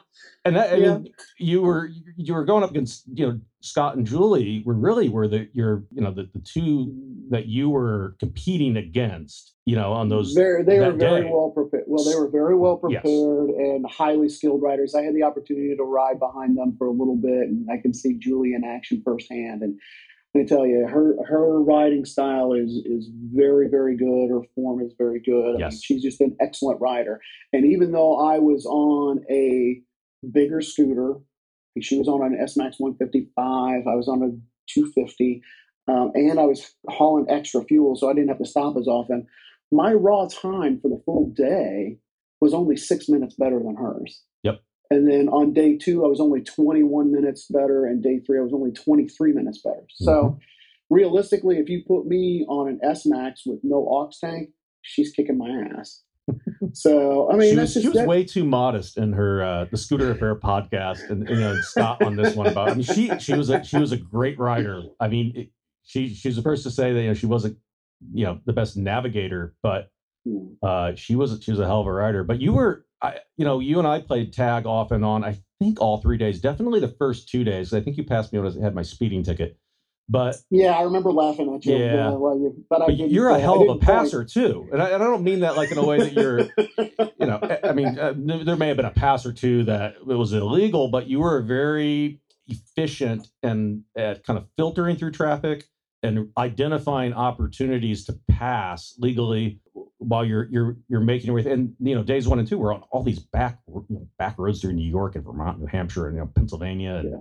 [0.45, 0.99] and that, I yeah.
[1.39, 5.29] you were you were going up against you know Scott and Julie were really were
[5.29, 6.93] the your you know the, the two
[7.29, 11.31] that you were competing against you know on those very, they were very day.
[11.31, 13.59] well prepared well they were very well prepared yes.
[13.59, 17.17] and highly skilled riders I had the opportunity to ride behind them for a little
[17.17, 19.79] bit and I can see Julie in action firsthand and
[20.35, 24.29] me tell you, her her riding style is is very very good.
[24.31, 25.59] Her form is very good.
[25.59, 25.63] Yes.
[25.63, 27.21] I mean, she's just an excellent rider.
[27.53, 29.81] And even though I was on a
[30.33, 31.15] bigger scooter,
[31.81, 33.87] she was on an S Max 155.
[33.87, 34.31] I was on a
[34.73, 35.43] 250,
[35.89, 39.27] um, and I was hauling extra fuel, so I didn't have to stop as often.
[39.73, 41.99] My raw time for the full day
[42.41, 44.23] was only six minutes better than hers.
[44.91, 47.87] And then on day two, I was only 21 minutes better.
[47.87, 49.77] And day three, I was only 23 minutes better.
[49.77, 50.05] Mm-hmm.
[50.05, 50.39] So
[50.91, 54.51] realistically, if you put me on an S Max with no aux tank,
[54.83, 56.03] she's kicking my ass.
[56.73, 58.09] so I mean, she was, just, she was that...
[58.09, 62.17] way too modest in her uh, the Scooter Affair podcast, and you know, Scott on
[62.17, 62.71] this one about.
[62.71, 64.83] I mean, she she was a she was a great writer.
[65.01, 65.49] I mean, it,
[65.83, 67.59] she she's the first to say that you know she wasn't
[68.13, 69.91] you know the best navigator, but
[70.25, 70.53] hmm.
[70.63, 72.23] uh, she was she was a hell of a writer.
[72.23, 75.25] But you were I, you know, you and I played tag off and on.
[75.25, 77.73] I think all three days, definitely the first two days.
[77.73, 79.59] I think you passed me when I had my speeding ticket.
[80.11, 81.77] But yeah, I remember laughing at you.
[81.77, 82.17] Yeah,
[82.69, 85.41] but, but you're a hell of a passer too, and I, and I, don't mean
[85.41, 86.41] that like in a way that you're,
[87.21, 90.15] you know, I mean, uh, there may have been a pass or two that it
[90.17, 95.69] was illegal, but you were very efficient and at kind of filtering through traffic
[96.03, 99.61] and identifying opportunities to pass legally
[100.01, 101.51] while you're you're you're making your way.
[101.51, 104.39] And you know, days one and two were on all these back you know, back
[104.39, 107.17] roads through New York and Vermont, New Hampshire, and you know, Pennsylvania, and yeah.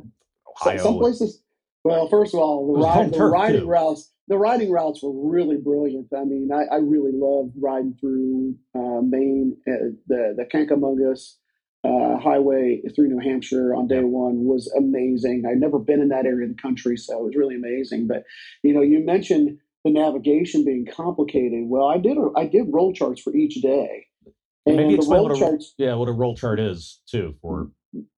[0.49, 0.77] Ohio.
[0.77, 1.43] Some, some places.
[1.83, 3.67] Well, first of all, the, ride, the riding too.
[3.67, 6.07] routes the riding routes were really brilliant.
[6.15, 11.35] I mean, I, I really loved riding through uh, Maine, uh, the the Kancamagus
[11.83, 15.45] uh, highway through New Hampshire on day one was amazing.
[15.49, 18.07] I'd never been in that area of the country, so it was really amazing.
[18.07, 18.23] But
[18.63, 21.63] you know, you mentioned the navigation being complicated.
[21.65, 24.05] Well, I did I did roll charts for each day.
[24.65, 27.71] And Maybe explain what a, charts, yeah, what a roll chart is too for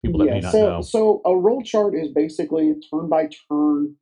[0.03, 0.81] people that yeah, may not so, know.
[0.81, 3.95] So a roll chart is basically turn by turn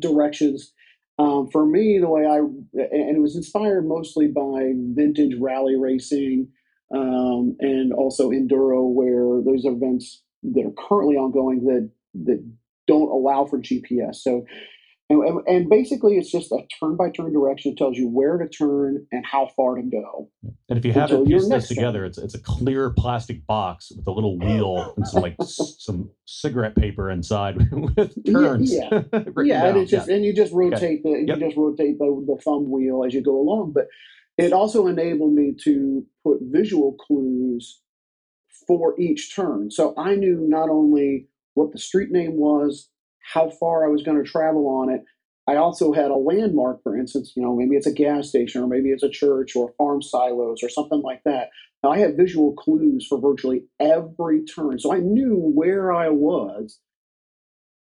[0.00, 0.72] directions.
[1.18, 6.48] Um, for me, the way I and it was inspired mostly by vintage rally racing
[6.94, 11.90] um, and also enduro, where those events that are currently ongoing that
[12.24, 12.44] that
[12.86, 14.16] don't allow for GPS.
[14.16, 14.44] So
[15.22, 17.72] and, and, basically, it's just a turn by turn direction.
[17.72, 20.30] It tells you where to turn and how far to go.
[20.68, 24.10] And if you haven't pieced this together, it's it's a clear plastic box with a
[24.10, 28.72] little wheel and some like some cigarette paper inside with turns.
[28.72, 30.14] Yeah, yeah, yeah and it's just yeah.
[30.14, 31.02] and you just rotate okay.
[31.02, 31.38] the yep.
[31.38, 33.72] you just rotate the, the thumb wheel as you go along.
[33.72, 33.88] But
[34.38, 37.80] it also enabled me to put visual clues
[38.66, 42.88] for each turn, so I knew not only what the street name was
[43.32, 45.02] how far I was going to travel on it.
[45.46, 48.66] I also had a landmark, for instance, you know, maybe it's a gas station or
[48.66, 51.50] maybe it's a church or farm silos or something like that.
[51.82, 54.78] Now, I had visual clues for virtually every turn.
[54.78, 56.78] So I knew where I was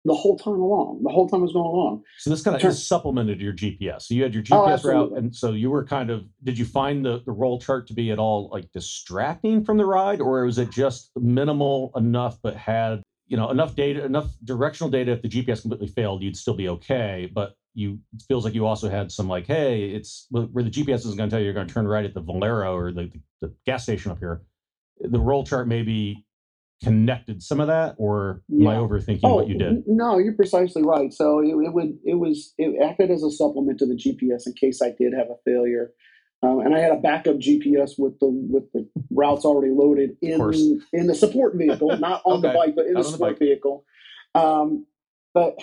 [0.06, 2.04] the whole time along, the whole time I was going along.
[2.20, 4.04] So this kind of supplemented your GPS.
[4.04, 6.26] So you had your GPS oh, route, and so you were kind of.
[6.44, 9.86] Did you find the the roll chart to be at all like distracting from the
[9.86, 14.90] ride, or was it just minimal enough but had you know enough data, enough directional
[14.90, 15.12] data.
[15.14, 17.30] If the GPS completely failed, you'd still be okay.
[17.34, 21.06] But you it feels like you also had some like, hey, it's where the GPS
[21.06, 23.04] isn't going to tell you you're going to turn right at the Valero or the,
[23.04, 24.42] the, the gas station up here.
[25.00, 26.26] The roll chart maybe
[26.84, 29.84] connected some of that, or am I overthinking Oh, what you oh, did?
[29.86, 31.14] no, you're precisely right.
[31.14, 34.54] So it, it would it was it acted as a supplement to the GPS in
[34.54, 35.92] case I did have a failure.
[36.42, 40.82] Um, and I had a backup GPS with the with the routes already loaded in
[40.94, 43.84] in the support vehicle, not on the bike, but in the on the support vehicle.
[44.36, 44.86] Um,
[45.34, 45.58] but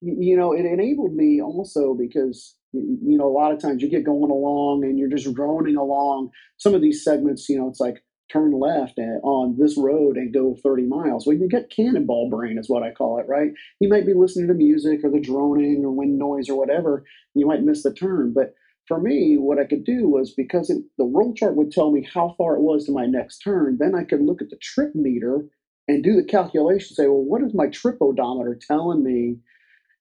[0.00, 4.04] you know, it enabled me also because you know a lot of times you get
[4.04, 7.48] going along and you're just droning along some of these segments.
[7.48, 11.26] You know, it's like turn left and, on this road and go 30 miles.
[11.26, 13.50] Well, you get cannonball brain, is what I call it, right?
[13.80, 17.04] You might be listening to music or the droning or wind noise or whatever.
[17.34, 18.54] You might miss the turn, but
[18.88, 22.08] for me, what I could do was because it, the roll chart would tell me
[22.12, 24.94] how far it was to my next turn, then I could look at the trip
[24.94, 25.44] meter
[25.86, 26.96] and do the calculation.
[26.96, 29.36] Say, well, what is my trip odometer telling me?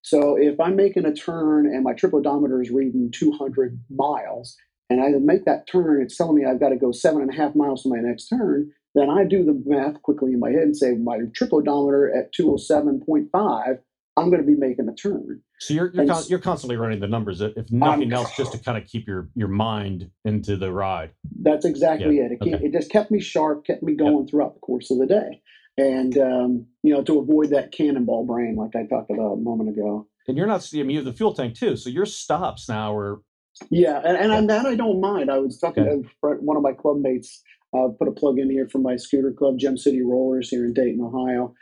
[0.01, 4.55] So if I'm making a turn and my trip odometer is reading 200 miles,
[4.89, 7.35] and I make that turn, it's telling me I've got to go seven and a
[7.35, 8.71] half miles to my next turn.
[8.95, 12.33] Then I do the math quickly in my head and say my trip odometer at
[12.33, 13.79] 207.5,
[14.17, 15.41] I'm going to be making a turn.
[15.59, 18.51] So you're you're, con- you're constantly running the numbers, if if I'm nothing else, just
[18.53, 21.11] to kind of keep your your mind into the ride.
[21.41, 22.31] That's exactly Yeah, it.
[22.33, 22.65] It, okay.
[22.65, 25.41] it just kept me sharp, kept me going throughout the course of the day.
[25.79, 29.69] And, um, you know, to avoid that cannonball brain, like I talked about a moment
[29.69, 30.07] ago.
[30.27, 30.67] And you're not.
[30.73, 33.21] I mean, you have the fuel tank too, so your stops now are
[33.69, 35.29] Yeah, and, and that I don't mind.
[35.29, 36.01] I was talking Okay.
[36.23, 37.43] to one of my club mates,
[37.77, 40.73] uh, put a plug in here for my scooter club, Gem City Rollers here in
[40.73, 41.53] Dayton, Ohio.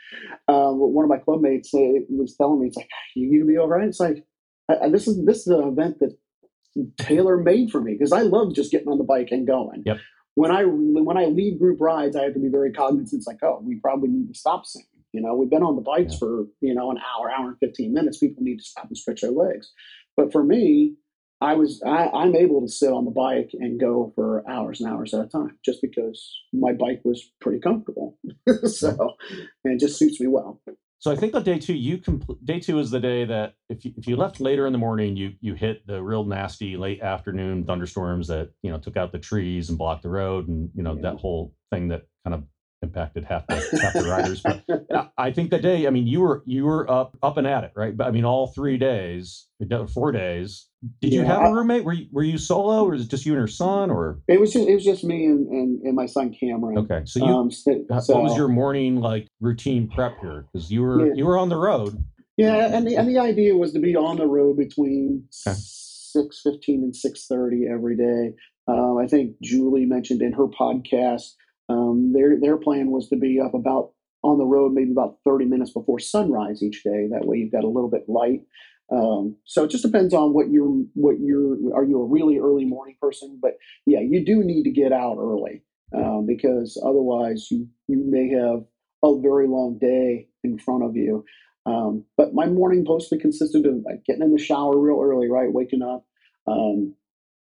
[0.48, 3.44] Um, one of my club mates uh, was telling me, it's like, you need to
[3.46, 3.86] be all right.
[3.88, 4.24] It's like,
[4.70, 6.16] I, I- this is this is an event that
[6.98, 9.82] tailor made for me because I love just getting on the bike and going.
[9.86, 9.98] Yep.
[10.34, 13.18] When I when I lead group rides, I have to be very cognizant.
[13.20, 14.82] It's like, oh, we probably need to stop soon.
[15.12, 16.18] You know, we've been on the bikes Yeah.
[16.18, 18.18] for you know an hour, hour and fifteen minutes.
[18.18, 19.72] People need to stop and stretch their legs.
[20.16, 20.94] But for me,
[21.40, 24.90] I was I, I'm able to sit on the bike and go for hours and
[24.90, 28.18] hours at a time just because my bike was pretty comfortable.
[28.64, 29.16] so
[29.64, 30.62] and it just suits me well.
[30.98, 33.84] So I think on day two, you compl- day two is the day that if
[33.84, 37.02] you, if you left later in the morning, you you hit the real nasty late
[37.02, 40.82] afternoon thunderstorms that you know took out the trees and blocked the road, and you
[40.82, 41.02] know Yeah.
[41.02, 42.44] that whole thing that kind of
[42.82, 44.42] impacted half the half the riders.
[44.42, 47.64] But I- think that day, I mean, you were you were up up and at
[47.64, 47.96] it, right?
[47.96, 49.46] But I mean, all three days,
[49.92, 50.66] four days.
[51.00, 51.84] Did you have I- a roommate?
[51.84, 53.90] Were you, were you solo, or is it just you and your son?
[53.90, 56.78] Or It was just it was just me and, and, and my son Cameron.
[56.78, 60.46] okay, so you um, so, Uh, what was your morning like routine prep here?
[60.52, 61.12] Because you were Yeah.
[61.16, 62.02] you were on the road.
[62.36, 65.56] Yeah, and the and the idea was to be on the road between Okay.
[65.58, 68.34] six fifteen and six thirty every day.
[68.68, 71.34] Um, I think Julie mentioned in her podcast
[71.68, 75.44] um, their their plan was to be up about on the road maybe about thirty
[75.44, 77.08] minutes before sunrise each day.
[77.10, 78.42] That way you've got a little bit light.
[78.90, 82.64] Um, so it just depends on what you're what you're are you a really early
[82.64, 83.38] morning person?
[83.40, 85.62] But yeah, you do need to get out early
[85.94, 88.64] um, because otherwise you you may have
[89.04, 91.24] a very long day in front of you.
[91.66, 95.52] Um, but my morning mostly consisted of getting in the shower real early, right?
[95.52, 96.06] Waking up.
[96.46, 96.94] Um,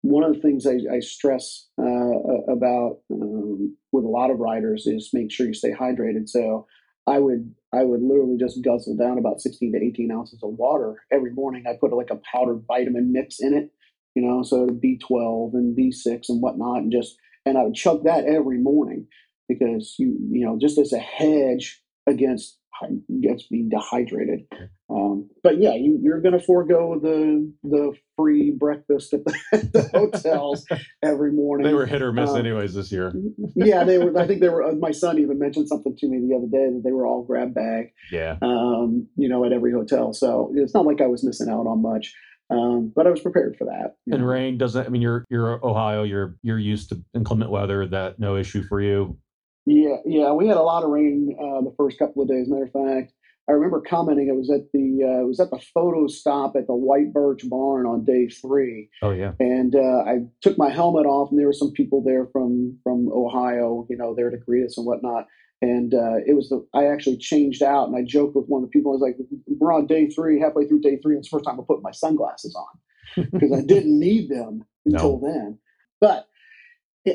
[0.01, 4.87] one of the things I, I stress uh, about um, with a lot of riders
[4.87, 6.27] is make sure you stay hydrated.
[6.27, 6.67] So
[7.07, 10.95] I would I would literally just guzzle down about 16 to 18 ounces of water
[11.11, 11.63] every morning.
[11.67, 13.71] I put like a powdered vitamin mix in it,
[14.15, 18.25] you know, so B12 and B6 and whatnot, and just and I would chug that
[18.25, 19.07] every morning
[19.47, 24.45] because you you know just as a hedge against against being dehydrated.
[24.89, 29.71] Um, but yeah, you, you're going to forego the the free breakfast at the, at
[29.73, 30.65] the hotels
[31.03, 31.65] every morning.
[31.67, 33.13] They were hit or miss Um, anyways this year.
[33.55, 34.17] yeah, they were.
[34.19, 34.63] I think they were.
[34.63, 37.23] Uh, my son even mentioned something to me the other day that they were all
[37.23, 38.37] grab bag, Yeah.
[38.41, 40.13] um, you know, at every hotel.
[40.13, 42.13] So it's not like I was missing out on much,
[42.49, 43.95] um, but I was prepared for that.
[44.11, 44.27] And know.
[44.27, 44.85] rain doesn't.
[44.85, 46.03] I mean, you're you're Ohio.
[46.03, 47.87] You're you're used to inclement weather.
[47.87, 49.17] That no issue for you.
[49.65, 52.47] Yeah, yeah, we had a lot of rain uh, the first couple of days.
[52.49, 53.13] Matter of fact,
[53.47, 54.27] I remember commenting.
[54.27, 57.47] It was at the uh, it was at the photo stop at the White Birch
[57.49, 59.33] Barn on day three, Oh yeah.
[59.39, 63.09] and uh, I took my helmet off, and there were some people there from from
[63.11, 65.27] Ohio, you know, there to greet us and whatnot.
[65.63, 68.69] And uh, it was the I actually changed out, and I joked with one of
[68.69, 68.93] the people.
[68.93, 71.45] I was like, "We're on day three, halfway through day three, and it's the first
[71.45, 75.59] time I put my sunglasses on because I didn't need them until then."
[75.99, 76.25] But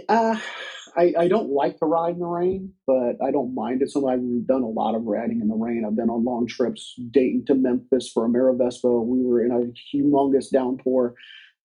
[0.09, 0.37] uh,
[0.97, 3.91] I, I don't like to ride in the rain, but I don't mind it.
[3.91, 5.85] So I've done a lot of riding in the rain.
[5.87, 9.05] I've been on long trips, Dayton to Memphis for Amerivespa.
[9.05, 11.15] We were in a humongous downpour.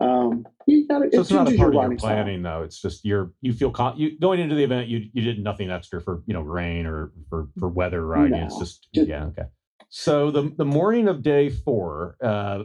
[0.01, 2.59] Um, you got so it's not a part of your planning, style.
[2.59, 2.63] though.
[2.63, 4.87] It's just you're you feel con- you going into the event.
[4.87, 8.31] You you did nothing extra for you know rain or for for weather riding.
[8.31, 9.43] No, it's just, just yeah okay.
[9.89, 12.63] So the the morning of day four, uh,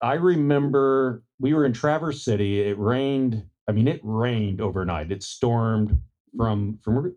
[0.00, 2.60] I remember we were in Traverse City.
[2.60, 3.44] It rained.
[3.68, 5.12] I mean, it rained overnight.
[5.12, 6.00] It stormed
[6.36, 7.14] from from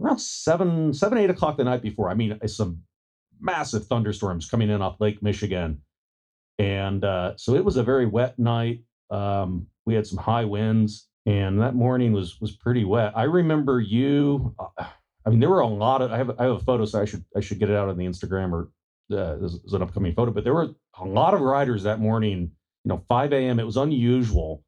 [0.00, 2.10] around seven seven eight o'clock the night before.
[2.10, 2.82] I mean, some
[3.40, 5.82] massive thunderstorms coming in off Lake Michigan,
[6.58, 8.82] and uh, so it was a very wet night.
[9.10, 13.12] Um, we had some high winds, and that morning was was pretty wet.
[13.16, 14.54] I remember you.
[14.58, 14.84] Uh,
[15.26, 16.12] I mean, there were a lot of.
[16.12, 17.96] I have I have a photo, so I should I should get it out on
[17.96, 18.70] the Instagram or
[19.12, 20.30] uh, this is an upcoming photo.
[20.30, 22.52] But there were a lot of riders that morning.
[22.84, 23.60] You know, 5 a.m.
[23.60, 24.64] It was unusual.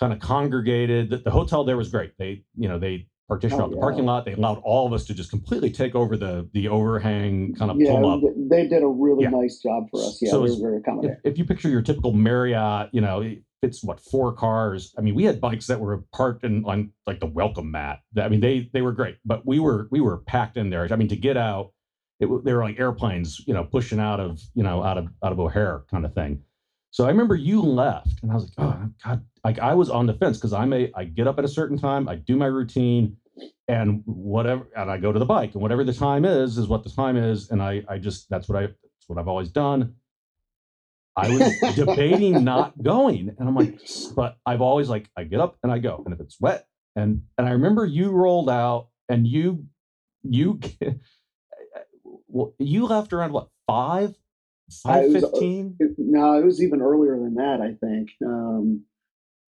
[0.00, 1.10] Kind of congregated.
[1.10, 2.12] The, the hotel there was great.
[2.18, 3.82] They you know they partitioned oh, out the yeah.
[3.82, 4.24] parking lot.
[4.24, 7.80] They allowed all of us to just completely take over the the overhang, kind of
[7.80, 8.20] yeah, pull up.
[8.36, 9.30] They did a really yeah.
[9.30, 10.18] nice job for us.
[10.20, 11.16] Yeah, so were very accommodating.
[11.24, 14.94] If, if, you picture your typical Marriott, you know, it's what four cars.
[14.98, 18.00] I mean, we had bikes that were parked in on like the welcome mat.
[18.20, 20.86] I mean, they they were great, but we were we were packed in there.
[20.90, 21.72] I mean, to get out,
[22.20, 25.32] it, they were like airplanes, you know, pushing out of you know out of out
[25.32, 26.42] of O'Hare kind of thing.
[26.90, 30.06] So I remember you left, and I was like, oh God, like I was on
[30.06, 32.46] the fence because I'm a I get up at a certain time, I do my
[32.46, 33.16] routine,
[33.68, 36.84] and whatever, and I go to the bike, and whatever the time is is what
[36.84, 39.94] the time is, and I I just that's what I that's what I've always done.
[41.16, 43.80] I was debating not going, and I'm like,
[44.14, 47.22] but I've always like I get up and I go, and if it's wet, and
[47.36, 49.66] and I remember you rolled out, and you
[50.22, 50.60] you
[52.28, 54.14] well, you left around what five
[54.84, 55.76] five uh, fifteen?
[55.98, 57.60] No, it was even earlier than that.
[57.60, 58.84] I think um,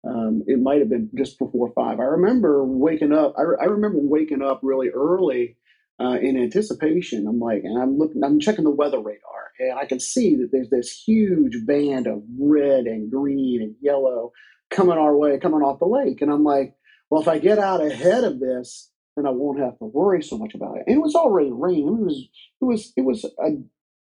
[0.05, 2.01] um, it might have been just before five.
[2.01, 3.35] I remember waking up.
[3.39, 5.57] I, I remember waking up really early
[6.01, 7.27] uh, in anticipation.
[7.29, 10.49] I'm like, and I'm looking, I'm checking the weather radar, and I can see that
[10.51, 14.33] there's this huge band of red and green and yellow
[14.71, 16.23] coming our way, coming off the lake.
[16.23, 16.75] And I'm like,
[17.11, 20.39] well, if I get out ahead of this, then I won't have to worry so
[20.39, 20.85] much about it.
[20.87, 21.89] And it was already raining.
[21.89, 22.29] It was,
[22.61, 23.51] it was, it was a,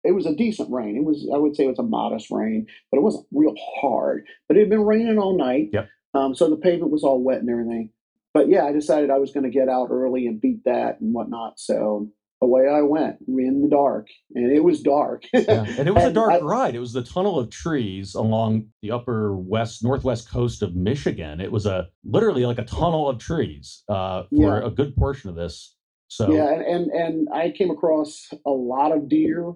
[0.05, 0.97] it was a decent rain.
[0.97, 4.27] It was, I would say, it was a modest rain, but it wasn't real hard.
[4.49, 5.71] But it had been raining all night.
[5.73, 5.89] Yep.
[6.15, 7.91] Um, so the pavement was all wet and everything
[8.35, 11.13] but yeah, I decided I was going to get out early and beat that and
[11.13, 11.59] whatnot.
[11.59, 12.09] So
[12.41, 15.25] away I went in the dark, and it was dark.
[15.33, 15.65] yeah.
[15.79, 16.75] And it was a dark I, ride.
[16.75, 21.41] It was the tunnel of trees along the upper west, northwest coast of Michigan.
[21.41, 24.67] It was a literally like a tunnel of trees uh, for yeah.
[24.67, 25.77] a good portion of this.
[26.09, 29.53] So yeah, and, and and I came across a lot of deer.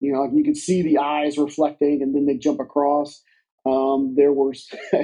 [0.00, 3.22] You know, you could see the eyes reflecting, and then they jump across.
[3.64, 4.52] Um, there were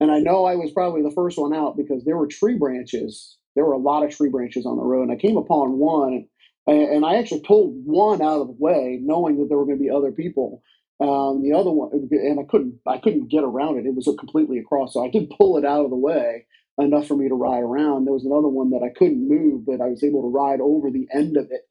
[0.00, 3.36] And I know I was probably the first one out because there were tree branches.
[3.54, 5.04] There were a lot of tree branches on the road.
[5.04, 6.26] And I came upon one,
[6.66, 9.82] and I actually pulled one out of the way, knowing that there were going to
[9.84, 10.62] be other people.
[11.00, 13.86] Um, the other one, and I couldn't, I couldn't get around it.
[13.86, 16.46] It was completely across, so I did pull it out of the way
[16.78, 18.04] enough for me to ride around.
[18.04, 20.90] There was another one that I couldn't move, but I was able to ride over
[20.90, 21.62] the end of it.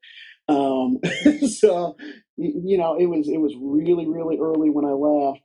[0.48, 0.98] Um,
[1.48, 1.96] so,
[2.36, 5.42] you know, it was it was really really early when I left,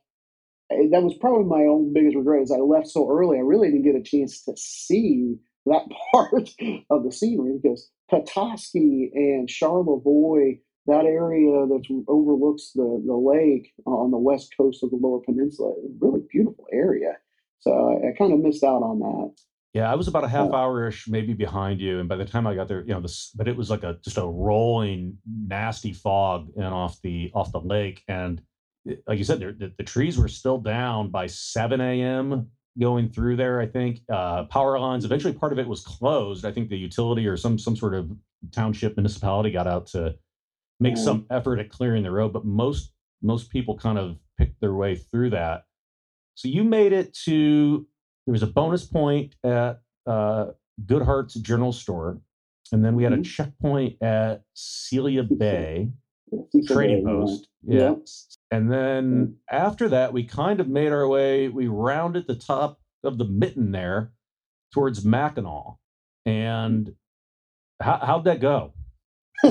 [0.70, 3.38] that was probably my own biggest regret is I left so early.
[3.38, 5.82] I really didn't get a chance to see that
[6.12, 6.50] part
[6.90, 14.10] of the scenery because Petoskey and Charlevoix, that area that overlooks the, the lake on
[14.10, 17.16] the west coast of the Lower Peninsula, really beautiful area.
[17.60, 19.34] So I, I kind of missed out on that.
[19.74, 22.46] Yeah, I was about a half hour ish, maybe behind you, and by the time
[22.46, 25.92] I got there, you know, this, but it was like a just a rolling, nasty
[25.92, 28.40] fog and off the off the lake, and
[29.06, 32.48] like you said, the, the, trees were still down by 7 a.m.
[32.80, 33.60] going through there.
[33.60, 35.04] I think uh, power lines.
[35.04, 36.44] Eventually, part of it was closed.
[36.44, 38.10] I think the utility or some some sort of
[38.52, 40.14] township municipality got out to
[40.80, 41.04] make mm.
[41.04, 44.94] some effort at clearing the road, but most most people kind of picked their way
[44.94, 45.64] through that.
[46.34, 47.86] So you made it to.
[48.28, 50.48] There was a bonus point at uh,
[50.84, 52.20] Goodhart's General Store,
[52.72, 53.22] and then we had mm-hmm.
[53.22, 55.92] a checkpoint at Celia Bay
[56.66, 57.48] trading post.
[57.62, 57.94] Yeah.
[58.50, 63.16] And then after that, we kind of made our way, we rounded the top of
[63.16, 64.12] the mitten there
[64.74, 65.76] towards Mackinac.
[66.26, 66.92] And
[67.80, 68.74] how, how'd that go?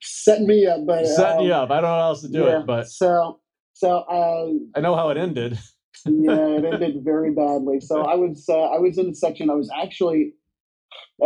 [0.00, 1.72] Setting me up, but setting um, you up.
[1.72, 3.40] I don't know how else to do yeah, it, but so
[3.72, 5.58] so uh, I know how it ended.
[6.06, 7.80] Yeah, it ended very badly.
[7.80, 9.50] So I was uh, I was in the section.
[9.50, 10.34] I was actually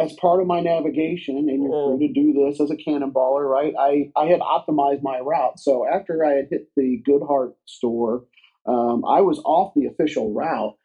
[0.00, 3.74] as part of my navigation, and you're free to do this as a cannonballer, right?
[3.78, 5.58] I, I had optimized my route.
[5.58, 8.24] So after I had hit the Goodhart store,
[8.66, 10.76] um, I was off the official route.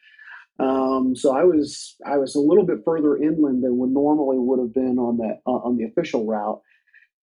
[0.58, 4.60] Um, so I was I was a little bit further inland than would normally would
[4.60, 6.62] have been on that uh, on the official route,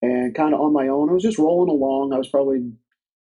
[0.02, 1.08] and kind of on my own.
[1.08, 2.12] I was just rolling along.
[2.12, 2.58] I was probably,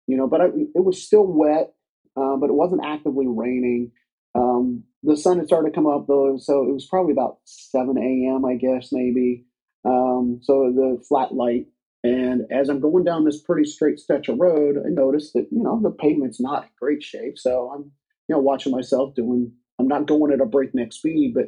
[0.06, 1.74] you know, but I, it was still wet.
[2.16, 3.92] Uh, but it wasn't actively raining.
[4.34, 7.96] Um, the sun had started to come up though, so it was probably about 7
[7.98, 8.44] a.m.
[8.44, 9.44] I guess maybe.
[9.84, 11.66] Um, so the flat light,
[12.04, 15.62] and as I'm going down this pretty straight stretch of road, I noticed that you
[15.62, 17.38] know the pavement's not in great shape.
[17.38, 17.82] So I'm
[18.28, 19.52] you know watching myself doing.
[19.78, 21.46] I'm not going at a breakneck speed, but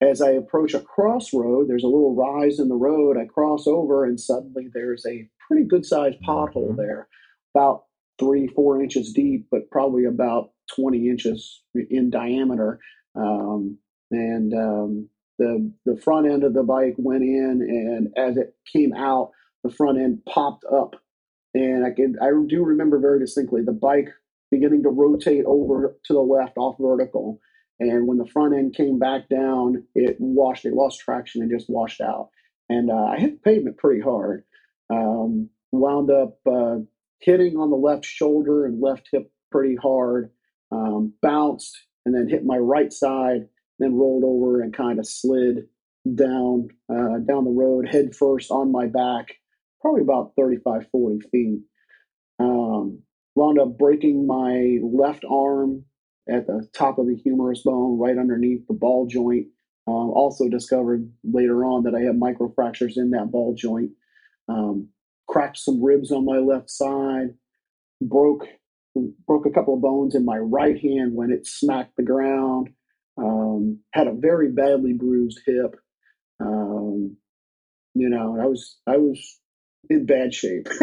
[0.00, 3.16] as I approach a crossroad, there's a little rise in the road.
[3.18, 6.76] I cross over, and suddenly there's a pretty good sized pothole Mhm.
[6.76, 7.08] there,
[7.54, 7.84] about
[8.18, 12.80] three, four inches deep, but probably about 20 inches in diameter.
[13.14, 13.78] Um,
[14.10, 15.08] and um,
[15.38, 19.30] the the front end of the bike went in, and as it came out,
[19.64, 20.96] the front end popped up,
[21.54, 24.08] and I can I do remember very distinctly the bike
[24.50, 27.40] beginning to rotate over to the left off vertical,
[27.78, 31.70] and when the front end came back down, it washed, it lost traction and just
[31.70, 32.30] washed out,
[32.68, 34.44] and uh, I hit the pavement pretty hard.
[34.90, 36.78] Um, wound up uh,
[37.20, 40.30] hitting on the left shoulder and left hip pretty hard,
[40.70, 43.48] um, bounced, and then hit my right side,
[43.78, 45.66] then rolled over and kind of slid
[46.14, 49.34] down uh, down the road head first on my back,
[49.80, 51.60] probably about 35, 40 feet.
[52.38, 53.02] Um,
[53.34, 55.84] wound up breaking my left arm
[56.28, 59.46] at the top of the humerus bone, right underneath the ball joint.
[59.86, 63.90] Um, also discovered later on that I had microfractures in that ball joint.
[64.48, 64.88] Um,
[65.28, 67.34] cracked some ribs on my left side.
[68.00, 68.46] Broke
[69.26, 72.70] broke a couple of bones in my right hand when it smacked the ground.
[73.16, 75.76] Um, had a very badly bruised hip.
[76.40, 77.16] Um,
[77.94, 79.40] you know, I was I was
[79.90, 80.68] in bad shape.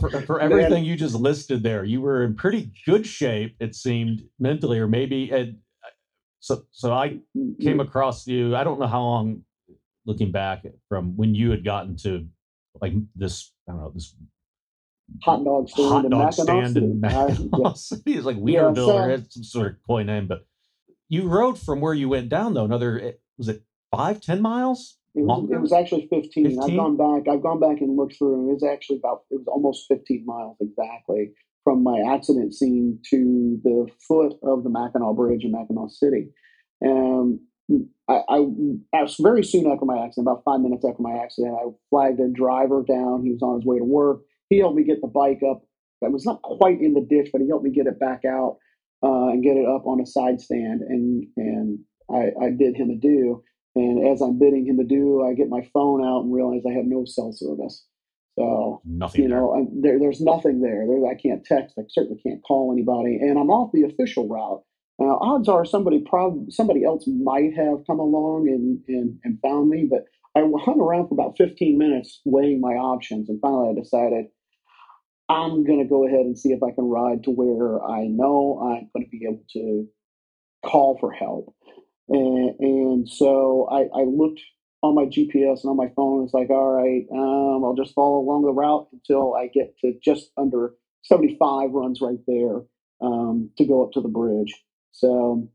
[0.00, 3.56] For, for everything you just listed there, you were in pretty good shape.
[3.60, 5.30] It seemed mentally, or maybe.
[5.30, 5.58] And
[6.40, 7.18] so, so I
[7.62, 8.54] came across you.
[8.54, 9.42] I don't know how long,
[10.04, 12.26] looking back from when you had gotten to
[12.80, 13.52] like this.
[13.68, 14.14] I don't know this
[15.22, 16.86] hot dog stand hot in dog Mackinac stand City.
[16.86, 17.72] in yeah.
[17.74, 18.14] City.
[18.14, 20.46] It's like Yeah, Wienerville or so- had some sort of coy name, but
[21.08, 22.64] you rode from where you went down though.
[22.64, 24.98] Another eh, was it five, ten miles?
[25.14, 26.60] It was, it was actually 15.
[26.62, 27.26] I've gone back.
[27.32, 29.22] I've gone back and looked through, and it was actually about.
[29.30, 31.32] It was almost 15 miles exactly
[31.64, 36.28] from my accident scene to the foot of the Mackinac Bridge in Mackinaw City.
[36.84, 37.40] Um,
[38.08, 42.20] I, I, very soon after my accident, about five minutes after my accident, I flagged
[42.20, 43.24] a driver down.
[43.24, 44.20] He was on his way to work.
[44.48, 45.62] He helped me get the bike up.
[46.04, 48.58] I was not quite in the ditch, but he helped me get it back out
[49.02, 50.82] uh, and get it up on a side stand.
[50.82, 51.78] And and
[52.10, 53.42] I, I did him a due.
[53.74, 56.86] And as I'm bidding him adieu, I get my phone out and realize I have
[56.86, 57.84] no cell service.
[58.38, 59.22] So, Nothing.
[59.24, 59.38] you there.
[59.38, 60.86] know, I, there, there's nothing there.
[60.86, 61.10] there.
[61.10, 61.76] I can't text.
[61.78, 63.16] I certainly can't call anybody.
[63.16, 64.62] And I'm off the official route.
[64.98, 69.68] Now, odds are somebody prob- somebody else might have come along and, and, and found
[69.68, 73.28] me, but I hung around for about 15 minutes weighing my options.
[73.28, 74.26] And finally, I decided
[75.28, 78.58] I'm going to go ahead and see if I can ride to where I know
[78.62, 79.88] I'm going to be able to
[80.64, 81.54] call for help.
[82.08, 84.40] And, and so I, I looked
[84.82, 86.24] on my GPS and on my phone.
[86.24, 89.94] It's like, all right, um, I'll just follow along the route until I get to
[90.02, 90.74] just under
[91.04, 92.60] 75 runs right there
[93.00, 94.54] um, to go up to the bridge.
[94.96, 95.48] So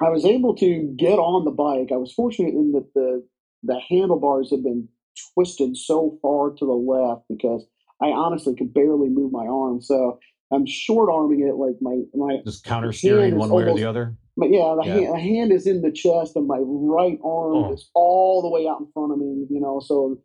[0.00, 1.90] I was able to get on the bike.
[1.92, 3.24] I was fortunate in that the
[3.62, 4.88] the handlebars had been
[5.34, 7.64] twisted so far to the left because
[8.02, 9.80] I honestly could barely move my arm.
[9.80, 10.18] So
[10.52, 14.16] I'm short arming it like my my Just counter steering one way or the other.
[14.36, 14.94] but yeah, the, Yeah.
[14.94, 17.72] Hand, hand is in the chest, and my right arm Oh.
[17.72, 19.46] is all the way out in front of me.
[19.48, 20.18] You know, so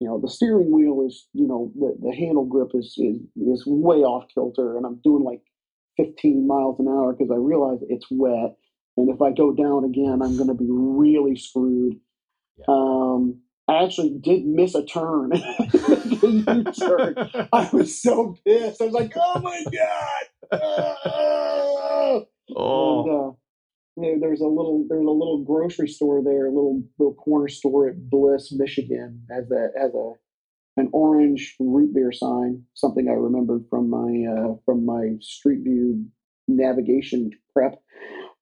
[0.00, 3.64] you know the steering wheel is, you know, the, the handle grip is, is is
[3.66, 5.40] way off kilter, and I'm doing like
[5.96, 8.56] 15 miles an hour because I realize it's wet,
[8.96, 11.98] and if I go down again, I'm going to be really screwed.
[12.58, 12.64] Yeah.
[12.68, 15.30] Um, I actually did miss a turn.
[17.52, 18.80] I was so pissed.
[18.80, 19.64] I was like, "Oh my
[20.50, 23.32] god!" Oh, And, uh,
[23.96, 27.88] there, there's a little there's a little grocery store there, a little little corner store
[27.88, 30.12] at Bliss, Michigan, has a has a
[30.76, 36.06] an orange root beer sign, something I remembered from my uh, from my Street View
[36.48, 37.80] navigation prep,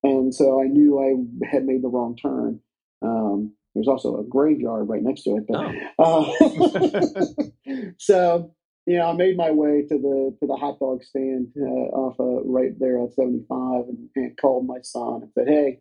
[0.02, 2.60] and so I knew I had made the wrong turn.
[3.02, 7.34] Um, there's also a graveyard right next to it, but oh.
[7.66, 8.54] uh, so
[8.86, 12.18] you know, I made my way to the to the hot dog stand uh, off
[12.18, 15.78] uh, right there at 75, and, and called my son and said, "Hey,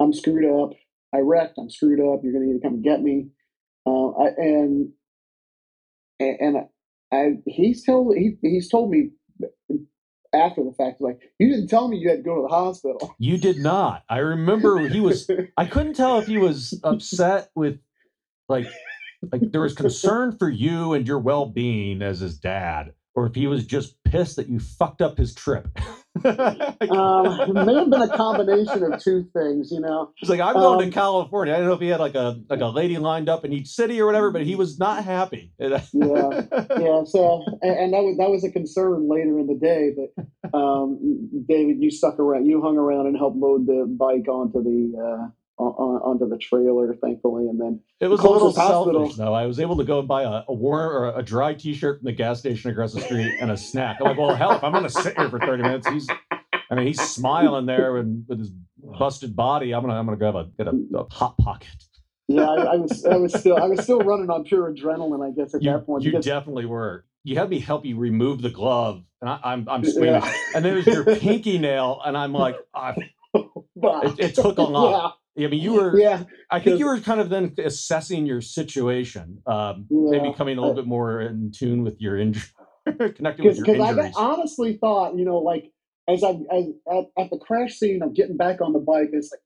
[0.00, 0.72] I'm screwed up.
[1.14, 1.58] I wrecked.
[1.58, 2.20] I'm screwed up.
[2.22, 3.28] You're going to need to come get me."
[3.86, 4.90] Uh, I, and
[6.20, 6.56] and, and
[7.12, 9.10] I, he's told he he's told me
[10.32, 13.14] after the fact, like, "You didn't tell me you had to go to the hospital."
[13.18, 14.04] You did not.
[14.08, 15.28] I remember he was.
[15.56, 17.80] I couldn't tell if he was upset with,
[18.48, 18.66] like,
[19.32, 23.46] like there was concern for you and your well-being as his dad, or if he
[23.46, 25.68] was just pissed that you fucked up his trip.
[26.90, 30.12] um, it may have been a combination of two things, you know.
[30.16, 31.54] He's like, I'm going Um, to California.
[31.54, 33.68] I don't know if he had like a like a lady lined up in each
[33.68, 35.52] city or whatever, but he was not happy.
[35.60, 36.42] Yeah.
[36.78, 39.92] yeah, so and, and that was that was a concern later in the day.
[39.96, 40.98] But um,
[41.48, 45.28] David, you stuck around, you hung around and helped load the bike onto the uh,
[45.60, 48.94] on, onto the trailer, thankfully, and then It was a little hospital.
[49.06, 49.34] selfish, though.
[49.34, 52.06] I was able to go and buy a, a warm or a dry T-shirt from
[52.06, 53.98] the gas station across the street and a snack.
[54.00, 56.08] I'm like, well, hell, if I'm going to sit here for 30 minutes, he's,
[56.70, 58.52] I mean, he's smiling there and with his
[58.98, 59.72] busted body.
[59.74, 61.68] I'm gonna, I'm gonna grab a get a, a hot pocket.
[62.28, 65.32] yeah, I, I was I was still I was still running on pure adrenaline, I
[65.32, 66.04] guess, at You, that point.
[66.04, 67.04] you because- definitely were.
[67.24, 70.24] You had me help you remove the glove, and I, I'm, I'm squeamish.
[70.24, 70.32] yeah.
[70.54, 72.94] And was your pinky nail, and I'm like, I,
[73.34, 75.18] it, it took a lot.
[75.38, 75.98] I mean, you were.
[75.98, 80.10] Yeah, I think you were kind of then assessing your situation, um, Yeah.
[80.10, 82.42] maybe coming a little bit more in tune with your injury,
[82.86, 85.72] connecting with your because I honestly thought, you know, like
[86.08, 89.10] as I as at, at the crash scene, I'm getting back on the bike.
[89.12, 89.40] It's like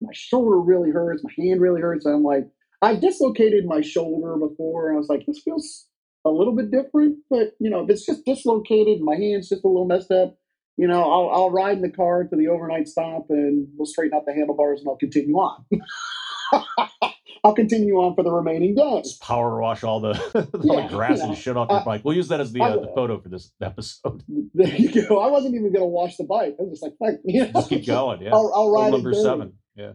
[0.00, 2.06] my shoulder really hurts, my hand really hurts.
[2.06, 2.48] I'm like,
[2.82, 5.86] I dislocated my shoulder before, and I was like, this feels
[6.24, 9.68] a little bit different, but you know, if it's just dislocated, my hand's just a
[9.68, 10.36] little messed up.
[10.80, 14.16] You know, I'll, I'll ride in the car to the overnight stop, and we'll straighten
[14.16, 15.66] out the handlebars, and I'll continue on.
[17.44, 19.08] I'll continue on for the remaining days.
[19.08, 21.80] Just power wash all the, all Yeah, the grass you know, and shit off your
[21.80, 22.02] uh, bike.
[22.02, 24.22] We'll use that as the, uh, the photo for this episode.
[24.54, 25.20] There you go.
[25.20, 26.56] I wasn't even going to wash the bike.
[26.58, 28.22] I was just like, fuck, you know, Just keep going.
[28.22, 28.30] Yeah.
[28.32, 29.52] I'll, I'll ride number seven.
[29.76, 29.92] Yeah.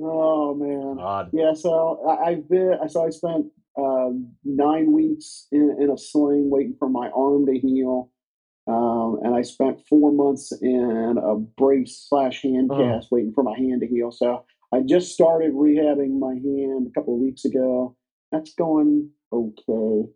[0.00, 0.96] Oh man.
[0.96, 1.30] God.
[1.32, 1.54] Yeah.
[1.54, 2.76] So I, I've been.
[2.88, 3.46] So I spent
[3.78, 8.10] um, nine weeks in, in a sling waiting for my arm to heal,
[8.66, 12.76] um, and I spent four months in a brace slash hand Oh.
[12.78, 14.10] cast waiting for my hand to heal.
[14.10, 17.96] So I just started rehabbing my hand a couple of weeks ago.
[18.32, 20.08] That's going okay.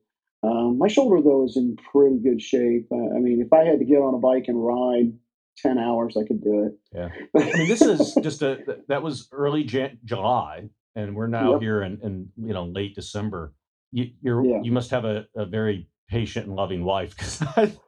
[0.43, 2.87] Um, my shoulder though is in pretty good shape.
[2.93, 5.13] Uh, I mean, if I had to get on a bike and ride
[5.57, 6.79] ten hours, I could do it.
[6.95, 7.09] Yeah.
[7.37, 11.61] I mean, this is just a that was early Jan- July, and we're now Yep.
[11.63, 13.53] here in, in you know late December.
[13.93, 14.61] You you're Yeah.
[14.63, 17.43] you must have a, a very patient and loving wife because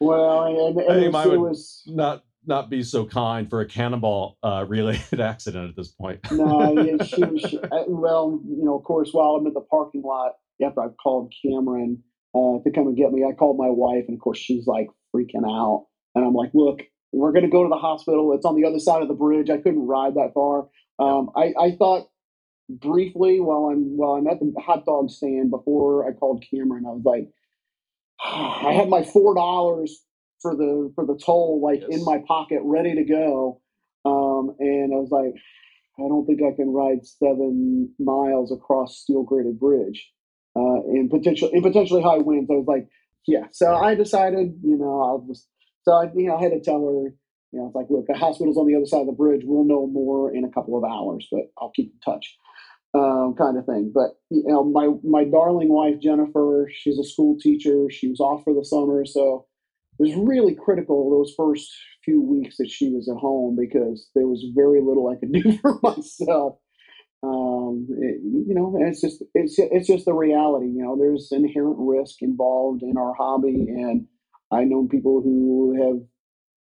[0.00, 3.60] Well, and, and I think it, mine would- was not not be so kind for
[3.62, 6.20] a cannonball uh, related accident at this point.
[6.30, 7.40] no, yeah, she was.
[7.40, 10.96] She, uh, well, you know, of course, while I'm in the parking lot after I've
[11.02, 12.02] called Cameron
[12.34, 14.88] uh, to come and get me, I called my wife, and of course, she's like
[15.14, 18.34] freaking out, and I'm like, "Look, we're going to go to the hospital.
[18.34, 19.48] It's on the other side of the bridge.
[19.48, 20.68] I couldn't ride that far."
[20.98, 22.08] Um, I, I thought
[22.68, 26.90] briefly while I'm while I'm at the hot dog stand before I called Cameron, I
[26.90, 27.28] was like,
[28.22, 30.02] I had my four dollars
[30.40, 31.98] for the for the toll like Yes.
[31.98, 33.60] in my pocket, ready to go,
[34.04, 35.34] um, and I was like,
[35.98, 40.10] I don't think I can ride seven miles across steel graded bridge
[40.56, 42.50] uh, in potential in potentially high winds.
[42.50, 42.88] I was like,
[43.26, 43.46] yeah.
[43.52, 45.48] So I decided, you know, I'll just
[45.82, 47.14] so I you know I had to tell her,
[47.52, 49.42] you know, it's like, look, the hospital's on the other side of the bridge.
[49.44, 52.36] We'll know more in a couple of hours, but I'll keep in touch.
[52.94, 57.36] Um, kind of thing, but you know, my my darling wife Jennifer, she's a school
[57.40, 57.86] teacher.
[57.90, 59.46] She was off for the summer, so
[59.98, 61.72] it was really critical those first
[62.04, 65.58] few weeks that she was at home because there was very little I could do
[65.58, 66.58] for myself.
[67.22, 70.66] Um, it- you know, and it's just it's it's just the reality.
[70.66, 74.06] You know, there's inherent risk involved in our hobby, and
[74.52, 76.02] I know people who have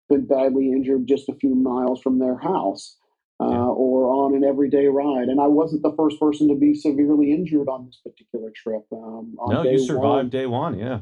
[0.10, 2.98] been badly injured just a few miles from their house.
[3.40, 3.66] Uh, Yeah.
[3.66, 7.68] Or on an everyday ride, and I wasn't the first person to be severely injured
[7.68, 8.86] on this particular trip.
[8.92, 10.78] Um, on no, you one, survived day one.
[10.78, 11.00] Yeah.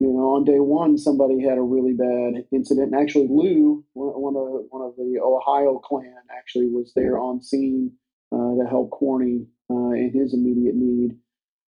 [0.00, 4.14] you know, on day one, somebody had a really bad incident, and actually, Lou, one
[4.26, 7.92] one of one of the Ohio clan, actually was there on scene
[8.32, 11.16] uh, to help Corny uh, in his immediate need.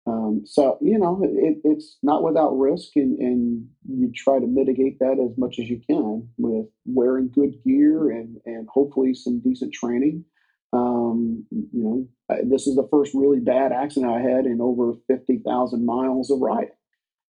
[0.06, 4.98] Um, so you know, it, it's not without risk, and, and you try to mitigate
[4.98, 9.72] that as much as you can with wearing good gear and and hopefully some decent
[9.72, 10.24] training.
[10.72, 12.08] Um, you know,
[12.44, 16.40] this is the first really bad accident I had in over fifty thousand miles of
[16.40, 16.70] riding.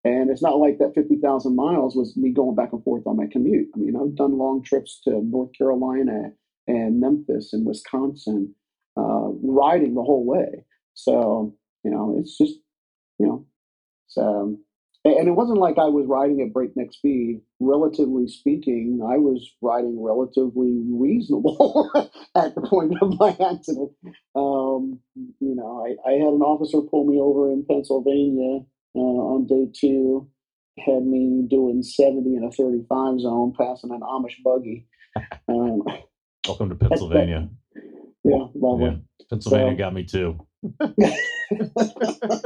[0.04, 3.28] And it's not like that 50,000 miles was me going back and forth on my
[3.32, 3.70] commute.
[3.74, 6.32] I mean, I've done long trips to North Carolina
[6.68, 8.54] and Memphis and Wisconsin,
[8.98, 10.66] uh, riding the whole way.
[10.94, 12.56] So, you know, it's just,
[13.20, 13.46] you know,
[14.08, 14.58] so,
[15.06, 17.42] and and it wasn't like I was riding at breakneck speed.
[17.60, 21.92] Relatively speaking, I was riding relatively reasonable
[22.36, 23.92] at the point of my accident.
[24.36, 29.48] Um, you know, I, I had an officer pull me over in Pennsylvania uh, on
[29.48, 30.30] day two,
[30.80, 34.88] had me doing 70 in a 35 zone, passing an Amish buggy.
[35.48, 35.84] Um,
[36.48, 37.50] Welcome to Pennsylvania.
[38.24, 38.86] Yeah, lovely.
[38.86, 39.26] Yeah.
[39.30, 40.40] Pennsylvania So- got me too.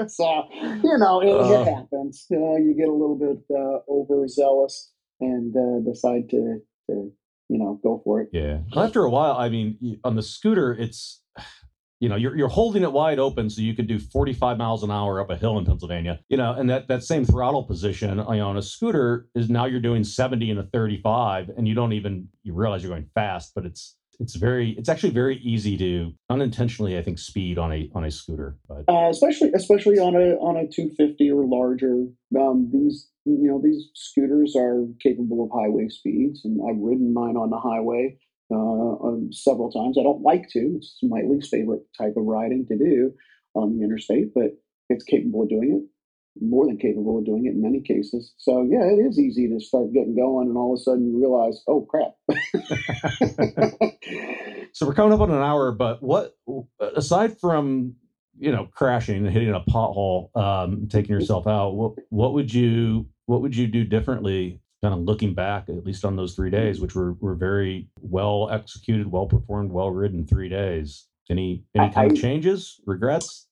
[0.07, 0.43] so
[0.83, 1.61] you know it, Uh.
[1.61, 2.25] it happens.
[2.29, 6.59] You know, you get a little bit uh, overzealous and uh, decide to
[6.89, 7.11] to
[7.49, 8.29] you know go for it.
[8.33, 8.59] Yeah.
[8.75, 11.21] After a while, I mean, on the scooter, it's
[11.99, 14.91] you know you're you're holding it wide open so you could do 45 miles an
[14.91, 16.19] hour up a hill in Pennsylvania.
[16.29, 19.65] You know, and that that same throttle position you know, on a scooter is now
[19.65, 23.53] you're doing 70 and a 35, and you don't even you realize you're going fast,
[23.55, 27.89] but it's it's very it's actually very easy to unintentionally i think speed on a
[27.93, 32.05] on a scooter but uh, especially especially on a on a 250 or larger.
[32.37, 37.37] Um, these you know these scooters are capable of highway speeds and i've ridden mine
[37.37, 38.17] on the highway
[38.49, 39.97] uh, um, several times.
[39.99, 40.75] I don't like to.
[40.77, 43.11] It's my least favorite type of riding to do
[43.55, 44.51] on the interstate but
[44.89, 45.96] it's capable of doing it
[46.41, 48.33] more than capable of doing it in many cases.
[48.37, 51.19] So yeah, it is easy to start getting going, and all of a sudden you
[51.19, 52.15] realize, oh crap.
[54.73, 56.35] so we're coming up on an hour, but what
[56.79, 57.95] aside from
[58.39, 63.07] you know crashing and hitting a pothole, um, taking yourself out, what what would you
[63.25, 64.61] what would you do differently?
[64.83, 68.49] Kind of looking back, at least on those three days, which were were very well
[68.51, 71.07] executed, well performed, well ridden three days.
[71.29, 73.46] Any any kind I, of changes, regrets?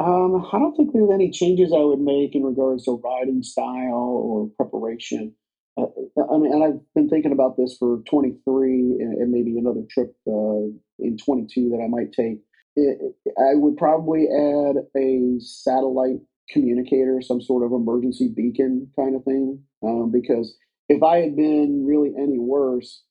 [0.00, 4.22] Um, I don't think there's any changes I would make in regards to riding style
[4.22, 5.34] or preparation.
[5.76, 5.86] Uh,
[6.32, 8.70] I mean, and I've been thinking about this for 23
[9.00, 10.70] and, and maybe another trip uh,
[11.00, 12.38] in 22 that I might take.
[12.76, 16.20] It, I would probably add a satellite
[16.50, 20.56] communicator, some sort of emergency beacon kind of thing, um, because
[20.88, 23.02] if I had been really any worse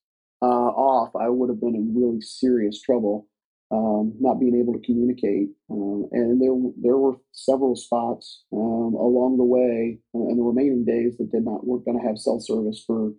[0.42, 3.28] uh, off, I would have been in really serious trouble
[3.72, 5.50] um, not being able to communicate.
[5.70, 10.86] Um, and there there were several spots um, along the way uh, in the remaining
[10.86, 13.12] days that did not weren't going to have cell service for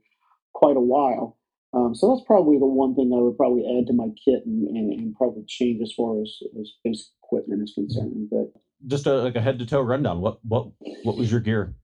[0.55, 1.39] quite a while.
[1.75, 4.67] Um, so that's probably the one thing I would probably add to my kit and,
[4.69, 8.29] and, and probably change as far as, as basic equipment is concerned.
[8.31, 8.53] But
[8.87, 10.21] just a, like a head to toe rundown.
[10.21, 10.69] What what
[11.03, 11.75] what was your gear?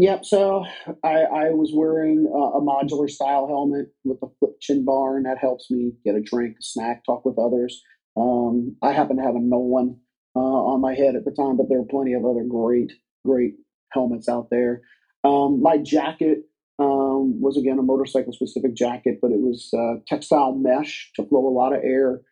[0.00, 0.24] Yep.
[0.24, 0.64] So
[1.04, 5.26] I, I was wearing a, a modular style helmet with a flip chin bar, and
[5.26, 7.82] that helps me get a drink, a snack, talk with others.
[8.16, 10.00] Um, I happen to have a Nolan
[10.34, 12.92] uh, on my head at the time, but there are plenty of other great,
[13.26, 13.56] great
[13.92, 14.80] helmets out there.
[15.22, 16.44] Um, my jacket
[16.78, 21.46] um, was again a motorcycle specific jacket, but it was uh, textile mesh to flow
[21.46, 22.22] a lot of air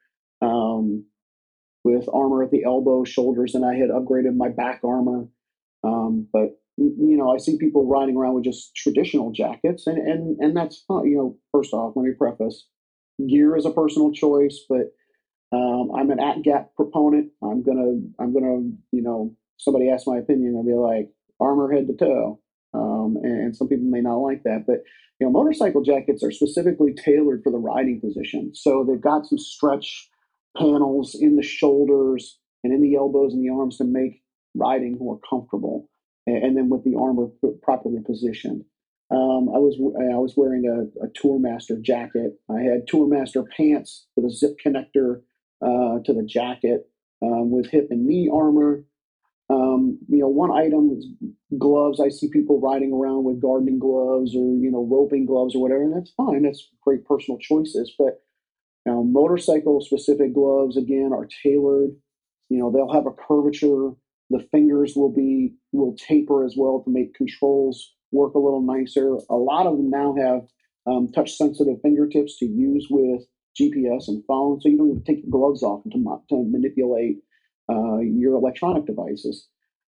[0.41, 1.05] um,
[1.85, 5.29] with armor at the elbow, shoulders, and I had upgraded my back armor.
[5.85, 10.39] Um, but you know, I see people riding around with just traditional jackets, and and
[10.39, 11.07] and that's fine.
[11.07, 12.67] You know, first off, let me preface:
[13.29, 14.93] gear is a personal choice, but
[15.53, 17.31] um, I'm an ATGATT proponent.
[17.43, 18.61] I'm gonna I'm gonna
[18.93, 21.11] you know somebody asks my opinion, I'll be like
[21.41, 22.41] armor head to toe.
[22.75, 24.83] Um, and some people may not like that, but
[25.19, 28.53] you know motorcycle jackets are specifically tailored for the riding position.
[28.55, 30.09] So they've got some stretch
[30.57, 34.23] panels in the shoulders and in the elbows and the arms to make
[34.55, 35.89] riding more comfortable.
[36.29, 37.29] And then with the armor
[37.63, 38.65] properly positioned.
[39.11, 42.39] Um, I was I was wearing a, a Tourmaster jacket.
[42.51, 45.23] I had Tourmaster pants with a zip connector
[45.63, 46.91] uh, to the jacket
[47.23, 48.85] um, with hip and knee armor.
[49.51, 51.07] Um, you know, one item is
[51.59, 52.01] gloves.
[52.01, 55.83] I see people riding around with gardening gloves or you know roping gloves or whatever,
[55.83, 56.43] and that's fine.
[56.43, 57.95] That's great personal choices.
[57.99, 58.21] But
[58.85, 61.91] you know, motorcycle specific gloves again are tailored.
[62.51, 63.93] You know, they'll have a curvature.
[64.31, 69.19] The fingers will be will taper as well to make controls work a little nicer.
[69.29, 70.47] A lot of them now have
[70.87, 73.23] um, touch sensitive fingertips to use with
[73.61, 75.91] GPS and phones, so you don't even take your gloves off to,
[76.31, 77.19] to manipulate
[77.71, 79.49] uh, your electronic devices.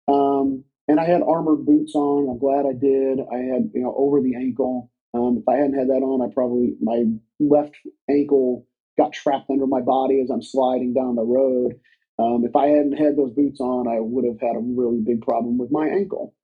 [0.08, 2.30] Um, and I had armored boots on.
[2.30, 3.20] I'm glad I did.
[3.32, 4.92] I had you know over the ankle.
[5.14, 7.06] Um, if I hadn't had that on, I probably my
[7.40, 7.76] left
[8.10, 8.68] ankle
[8.98, 11.80] got trapped under my body as I'm sliding down the road.
[12.20, 15.22] Um, if I hadn't had those boots on, I would have had a really big
[15.22, 16.36] problem with my ankle.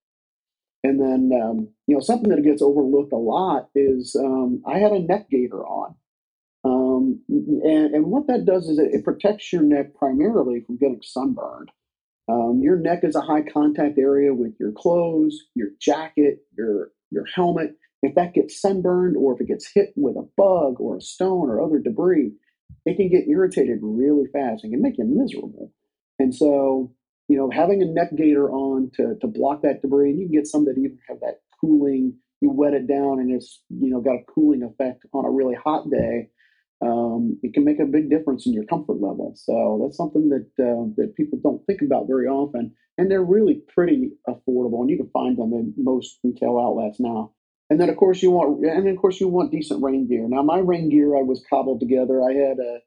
[0.83, 4.91] And then, um, you know, something that gets overlooked a lot is um, I had
[4.91, 5.95] a neck gaiter on.
[6.63, 10.99] Um, and, and, what that does is it, it, protects your neck primarily from getting
[11.01, 11.71] sunburned.
[12.27, 17.25] Um, your neck is a high contact area with your clothes, your jacket, your your
[17.33, 17.75] helmet.
[18.01, 21.49] If that gets sunburned, or if it gets hit with a bug or a stone
[21.49, 22.33] or other debris,
[22.85, 25.71] it can get irritated really fast and can make you miserable.
[26.17, 26.91] And so,
[27.27, 30.35] you know, having a neck gaiter on to to block that debris, and you can
[30.35, 32.15] get some that even have that cooling.
[32.41, 35.55] You wet it down, and it's you know got a cooling effect on a really
[35.55, 36.29] hot day
[36.81, 39.33] um, it can make a big difference in your comfort level.
[39.35, 43.61] So that's something that uh, that people don't think about very often, and they're really
[43.73, 47.33] pretty affordable, and you can find them in most retail outlets now.
[47.69, 50.25] And then of course you want, and of course you want decent rain gear.
[50.27, 52.21] Now my rain gear I was cobbled together.
[52.21, 52.79] I had a,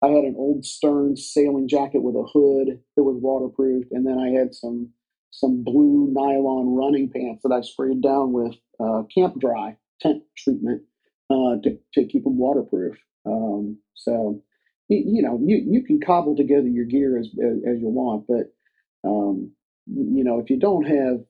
[0.00, 4.18] I had an old Stearns sailing jacket with a hood that was waterproof, and then
[4.18, 4.90] I had some
[5.30, 10.82] some blue nylon running pants that I sprayed down with uh, Camp Dry tent treatment
[11.30, 12.96] uh, to to keep them waterproof.
[13.26, 14.42] Um, so
[14.88, 18.26] you, you, know you you can cobble together your gear as as, as you want,
[18.28, 18.52] but
[19.08, 19.50] um,
[19.86, 21.24] you know if you don't have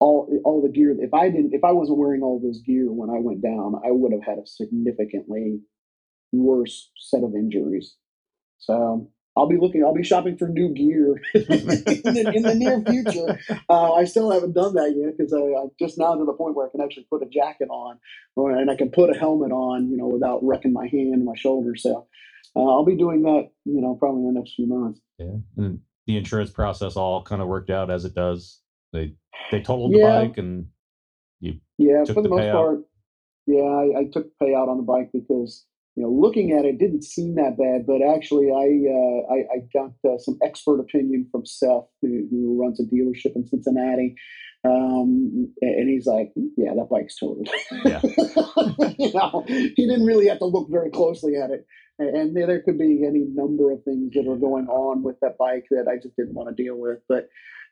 [0.00, 0.96] all all the gear.
[0.98, 3.90] If I didn't, if I wasn't wearing all this gear when I went down, I
[3.90, 5.60] would have had a significantly
[6.32, 7.96] worse set of injuries.
[8.58, 9.84] So I'll be looking.
[9.84, 13.38] I'll be shopping for new gear in, the, in, the, near future.
[13.68, 16.66] Uh, I still haven't done that yet because I'm just now to the point where
[16.66, 17.98] I can actually put a jacket on,
[18.36, 21.24] or, and I can put a helmet on, you know, without wrecking my hand and
[21.24, 21.76] my shoulder.
[21.76, 22.08] So
[22.56, 25.00] uh, I'll be doing that, you know, probably in the next few months.
[25.18, 28.60] Yeah, and the insurance process all kind of worked out as it does.
[28.92, 29.14] They
[29.50, 30.66] they totaled the bike and
[31.40, 32.52] you yeah for the, the most payout.
[32.52, 32.80] part
[33.46, 35.64] yeah I, I, took payout on the bike because
[35.96, 39.58] you know looking at it didn't seem that bad but actually i uh, I, I,
[39.72, 44.14] got uh, some expert opinion from seth who, who runs a dealership in cincinnati
[44.62, 47.48] um, and he's like yeah that bike's totaled
[47.84, 48.00] yeah.
[48.98, 51.66] you know, he didn't really have to look very closely at it
[51.98, 55.64] and there could be any number of things that are going on with that bike
[55.70, 57.28] that i just didn't want to deal with but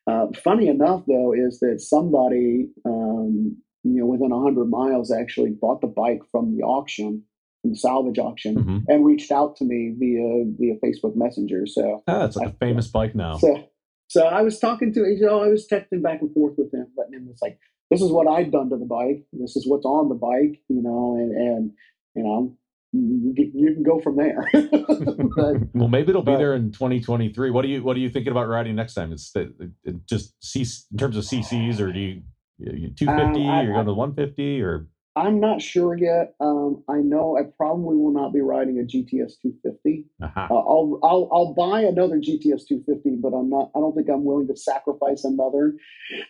[0.08, 5.82] uh, funny enough, though, is that somebody, um, you know, within 100 miles actually bought
[5.82, 7.22] the bike from the auction,
[7.60, 8.78] from the salvage auction, mm-hmm.
[8.88, 11.66] and reached out to me via via Facebook Messenger.
[11.66, 13.36] So ah, it's like I, a famous bike now.
[13.36, 13.68] So,
[14.08, 16.86] so I was talking to, you know, I was texting back and forth with him,
[16.96, 17.58] letting him it's like,
[17.90, 19.26] this is what I've done to the bike.
[19.32, 21.70] This is what's on the bike, you know, and and
[22.14, 22.56] you know,
[22.92, 24.48] you can go from there.
[24.52, 27.50] but, well, maybe it'll be but, there in 2023.
[27.50, 29.12] What do you What are you thinking about riding next time?
[29.12, 29.52] It's it,
[29.84, 32.22] it just C, in terms of CCs, or do you,
[32.58, 33.46] you 250?
[33.46, 34.86] Um, I, you're going to 150, or
[35.16, 36.34] I'm not sure yet.
[36.40, 40.04] Um, I know I probably will not be riding a GTS 250.
[40.22, 40.46] Uh-huh.
[40.50, 43.70] Uh, I'll, I'll I'll buy another GTS 250, but I'm not.
[43.76, 45.74] I don't think I'm willing to sacrifice another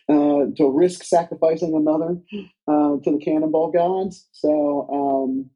[0.09, 2.17] uh, to risk sacrificing another
[2.67, 4.27] uh, to the Cannonball gods.
[4.33, 4.89] So.
[4.91, 5.49] Um,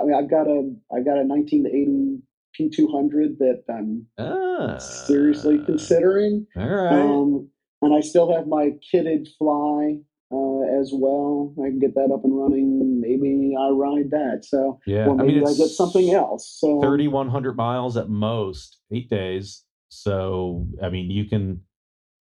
[0.00, 2.22] I mean, I've got a I've got a 1980
[2.58, 6.46] P200 that I'm ah, seriously considering.
[6.56, 6.92] All right.
[6.92, 7.50] Um,
[7.82, 9.98] and I still have my kitted fly
[10.32, 11.54] uh, as well.
[11.62, 13.00] I can get that up and running.
[13.00, 14.44] Maybe I ride that.
[14.44, 16.56] So yeah, or maybe I, mean, I get something else.
[16.58, 19.64] So 3,100 miles at most, eight days.
[19.88, 21.62] So I mean, you can.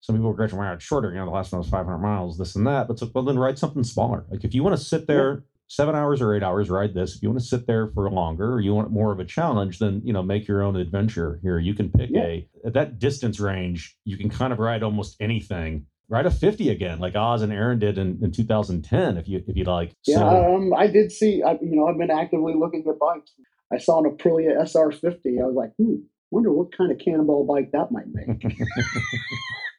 [0.03, 1.11] Some people to ride shorter.
[1.11, 2.89] You know, the last one was 500 miles, this and that.
[2.89, 4.25] But so, well, then ride something smaller.
[4.31, 7.15] Like if you want to sit there seven hours or eight hours, ride this.
[7.15, 9.79] If you want to sit there for longer or you want more of a challenge,
[9.79, 11.59] then you know make your own adventure here.
[11.59, 12.23] You can pick yeah.
[12.23, 15.87] a at that distance range, you can kind of ride almost anything.
[16.09, 19.57] Ride a 50 again, like Oz and Aaron did in, in 2010, if you if
[19.57, 19.93] you like.
[20.05, 21.41] Yeah, so, um, I did see.
[21.43, 23.31] I, you know, I've been actively looking at bikes.
[23.73, 25.41] I saw an Aprilia SR50.
[25.41, 25.95] I was like, hmm,
[26.33, 28.43] wonder what kind of cannonball bike that might make.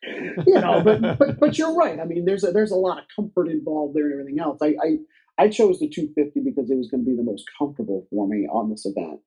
[0.47, 1.99] you know, but, but but you're right.
[1.99, 4.59] I mean, there's a, there's a lot of comfort involved there and everything else.
[4.61, 4.97] I, I
[5.37, 8.47] I chose the 250 because it was going to be the most comfortable for me
[8.51, 9.19] on this event.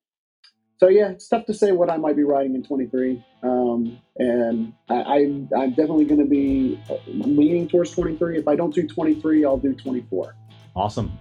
[0.78, 4.72] So yeah, it's tough to say what I might be riding in 23, um, and
[4.88, 8.38] I, I, am definitely going to be uh, leaning towards 23.
[8.38, 10.34] If I don't do 23, I'll do 24.
[10.74, 11.16] Awesome.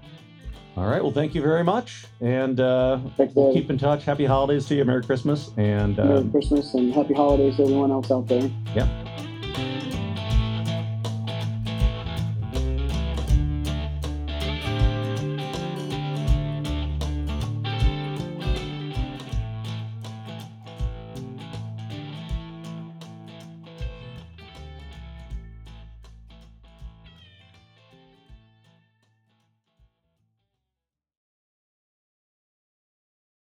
[0.76, 1.04] All right.
[1.04, 3.00] Well, thank you very much, and uh,
[3.36, 4.06] we'll keep in touch.
[4.06, 4.86] Happy holidays to you.
[4.86, 8.50] Merry Christmas, and uh, Merry Christmas and happy holidays to everyone else out there.
[8.74, 9.33] Yeah.